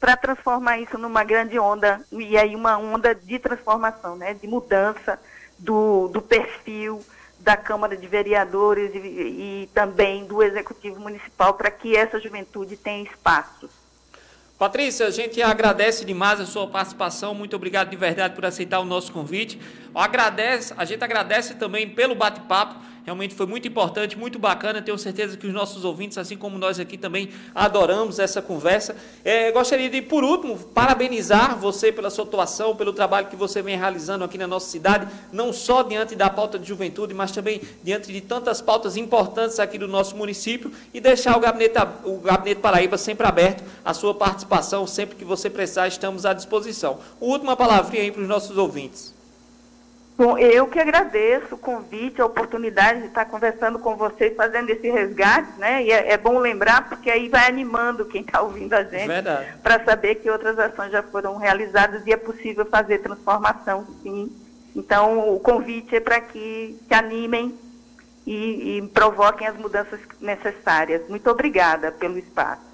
para 0.00 0.16
transformar 0.16 0.78
isso 0.78 0.98
numa 0.98 1.22
grande 1.22 1.56
onda, 1.60 2.00
e 2.10 2.36
aí 2.36 2.56
uma 2.56 2.76
onda 2.76 3.14
de 3.14 3.38
transformação, 3.38 4.16
né, 4.16 4.34
de 4.34 4.48
mudança 4.48 5.16
do, 5.56 6.08
do 6.08 6.20
perfil 6.20 7.00
da 7.38 7.56
Câmara 7.56 7.96
de 7.96 8.06
Vereadores 8.08 8.92
e, 8.94 8.98
e 8.98 9.70
também 9.72 10.24
do 10.24 10.42
Executivo 10.42 10.98
Municipal 10.98 11.54
para 11.54 11.70
que 11.70 11.96
essa 11.96 12.18
juventude 12.18 12.76
tenha 12.76 13.04
espaço. 13.04 13.70
Patrícia, 14.58 15.06
a 15.06 15.10
gente 15.10 15.42
agradece 15.42 16.04
demais 16.04 16.40
a 16.40 16.46
sua 16.46 16.68
participação. 16.68 17.34
Muito 17.34 17.56
obrigado 17.56 17.90
de 17.90 17.96
verdade 17.96 18.34
por 18.34 18.44
aceitar 18.44 18.78
o 18.78 18.84
nosso 18.84 19.12
convite. 19.12 19.60
Agradece, 19.92 20.72
a 20.76 20.84
gente 20.84 21.02
agradece 21.02 21.54
também 21.54 21.88
pelo 21.88 22.14
bate-papo 22.14 22.76
Realmente 23.04 23.34
foi 23.34 23.46
muito 23.46 23.66
importante, 23.66 24.16
muito 24.16 24.38
bacana. 24.38 24.80
Tenho 24.80 24.96
certeza 24.96 25.36
que 25.36 25.46
os 25.46 25.52
nossos 25.52 25.84
ouvintes, 25.84 26.16
assim 26.18 26.36
como 26.36 26.56
nós 26.56 26.78
aqui 26.78 26.96
também, 26.96 27.30
adoramos 27.52 28.20
essa 28.20 28.40
conversa. 28.40 28.94
É, 29.24 29.50
gostaria 29.50 29.90
de, 29.90 30.00
por 30.00 30.22
último, 30.22 30.56
parabenizar 30.56 31.58
você 31.58 31.90
pela 31.90 32.10
sua 32.10 32.24
atuação, 32.24 32.76
pelo 32.76 32.92
trabalho 32.92 33.26
que 33.26 33.34
você 33.34 33.60
vem 33.60 33.76
realizando 33.76 34.22
aqui 34.22 34.38
na 34.38 34.46
nossa 34.46 34.70
cidade, 34.70 35.08
não 35.32 35.52
só 35.52 35.82
diante 35.82 36.14
da 36.14 36.30
pauta 36.30 36.58
de 36.58 36.68
juventude, 36.68 37.12
mas 37.12 37.32
também 37.32 37.60
diante 37.82 38.12
de 38.12 38.20
tantas 38.20 38.60
pautas 38.60 38.96
importantes 38.96 39.58
aqui 39.58 39.78
do 39.78 39.88
nosso 39.88 40.16
município 40.16 40.70
e 40.94 41.00
deixar 41.00 41.36
o 41.36 41.40
Gabinete, 41.40 41.78
o 42.04 42.18
Gabinete 42.18 42.60
Paraíba 42.60 42.96
sempre 42.96 43.26
aberto, 43.26 43.64
a 43.84 43.92
sua 43.92 44.14
participação, 44.14 44.86
sempre 44.86 45.16
que 45.16 45.24
você 45.24 45.50
precisar, 45.50 45.88
estamos 45.88 46.24
à 46.24 46.32
disposição. 46.32 47.00
Última 47.20 47.56
palavrinha 47.56 48.04
aí 48.04 48.12
para 48.12 48.22
os 48.22 48.28
nossos 48.28 48.56
ouvintes. 48.56 49.21
Bom, 50.16 50.36
eu 50.36 50.66
que 50.66 50.78
agradeço 50.78 51.54
o 51.54 51.58
convite, 51.58 52.20
a 52.20 52.26
oportunidade 52.26 53.00
de 53.00 53.06
estar 53.06 53.24
conversando 53.24 53.78
com 53.78 53.96
vocês, 53.96 54.36
fazendo 54.36 54.68
esse 54.68 54.90
resgate, 54.90 55.58
né? 55.58 55.82
E 55.82 55.90
é, 55.90 56.12
é 56.12 56.18
bom 56.18 56.38
lembrar, 56.38 56.88
porque 56.88 57.10
aí 57.10 57.28
vai 57.28 57.48
animando 57.48 58.04
quem 58.04 58.20
está 58.20 58.42
ouvindo 58.42 58.74
a 58.74 58.84
gente 58.84 59.08
para 59.62 59.82
saber 59.84 60.16
que 60.16 60.30
outras 60.30 60.58
ações 60.58 60.92
já 60.92 61.02
foram 61.02 61.38
realizadas 61.38 62.06
e 62.06 62.12
é 62.12 62.16
possível 62.16 62.66
fazer 62.66 62.98
transformação, 62.98 63.86
sim. 64.02 64.30
Então, 64.76 65.34
o 65.34 65.40
convite 65.40 65.96
é 65.96 66.00
para 66.00 66.20
que 66.20 66.78
se 66.86 66.94
animem 66.94 67.54
e, 68.26 68.78
e 68.78 68.82
provoquem 68.88 69.46
as 69.46 69.56
mudanças 69.56 70.00
necessárias. 70.20 71.08
Muito 71.08 71.28
obrigada 71.30 71.90
pelo 71.90 72.18
espaço. 72.18 72.72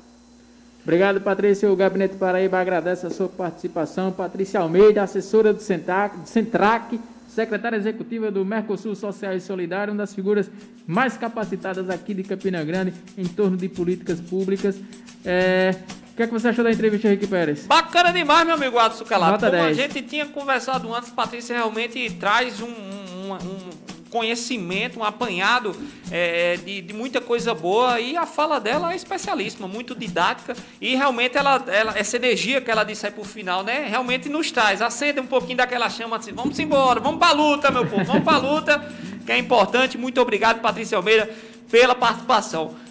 Obrigado, 0.83 1.21
Patrícia. 1.21 1.71
O 1.71 1.77
Gabinete 1.77 2.17
Paraíba 2.17 2.59
agradece 2.59 3.07
a 3.07 3.11
sua 3.11 3.29
participação. 3.29 4.11
Patrícia 4.11 4.61
Almeida, 4.61 5.03
assessora 5.03 5.53
do 5.53 5.61
Centrac, 5.61 6.17
Centrac 6.25 6.99
secretária 7.39 7.77
executiva 7.77 8.33
do 8.33 8.45
Mercosul 8.45 8.97
Social 8.97 9.33
e 9.33 9.41
Solidário, 9.41 9.93
uma 9.93 9.99
das 9.99 10.13
figuras 10.13 10.51
mais 10.85 11.17
capacitadas 11.17 11.89
aqui 11.89 12.13
de 12.13 12.25
Campina 12.25 12.65
Grande 12.65 12.93
em 13.17 13.27
torno 13.27 13.57
de 13.57 13.69
políticas 13.69 14.21
públicas. 14.21 14.77
É, 15.25 15.73
o 16.13 16.17
que, 16.17 16.23
é 16.25 16.27
que 16.27 16.33
você 16.33 16.49
achou 16.49 16.65
da 16.65 16.73
entrevista, 16.73 17.07
Henrique 17.07 17.29
Pérez? 17.29 17.65
Bacana 17.65 18.13
demais, 18.13 18.45
meu 18.45 18.57
amigo 18.57 18.77
Adson 18.77 19.05
Calado. 19.05 19.33
Nota 19.33 19.51
Como 19.51 19.63
10. 19.63 19.79
a 19.79 19.83
gente 19.83 20.03
tinha 20.03 20.27
conversado 20.27 20.93
antes, 20.93 21.11
Patrícia 21.11 21.55
realmente 21.55 22.11
traz 22.15 22.61
um, 22.61 22.67
um, 22.67 23.35
um 23.35 23.88
conhecimento, 24.11 24.99
um 24.99 25.05
apanhado 25.05 25.77
é, 26.11 26.57
de, 26.57 26.81
de, 26.81 26.93
muita 26.95 27.21
coisa 27.21 27.55
boa 27.55 28.01
e 28.01 28.17
a 28.17 28.27
fala 28.27 28.59
dela 28.59 28.93
é 28.93 28.97
especialíssima, 28.97 29.69
muito 29.69 29.95
didática 29.95 30.57
e 30.81 30.95
realmente 30.97 31.37
ela, 31.37 31.65
ela 31.69 31.99
essa 31.99 32.17
energia 32.17 32.61
que 32.61 32.71
ela 32.71 32.85
disse 32.85 33.07
aí 33.07 33.13
por 33.13 33.27
final, 33.27 33.63
né, 33.63 33.87
realmente 33.89 34.29
nos 34.29 34.51
traz, 34.51 34.81
acende 34.81 35.21
um 35.21 35.27
pouquinho 35.27 35.59
daquela 35.59 35.91
chama 35.91 36.17
assim, 36.17 36.33
vamos 36.33 36.59
embora, 36.59 37.01
vamos 37.01 37.19
pra 37.19 37.33
luta, 37.33 37.71
meu 37.71 37.87
povo, 37.87 38.05
vamos 38.05 38.25
pra 38.25 38.39
luta, 38.39 38.83
que 39.25 39.33
é 39.33 39.37
importante. 39.37 39.99
Muito 39.99 40.21
obrigado, 40.21 40.61
Patrícia 40.61 40.97
Almeida, 40.97 41.29
pela 41.71 41.95
participação. 41.95 42.75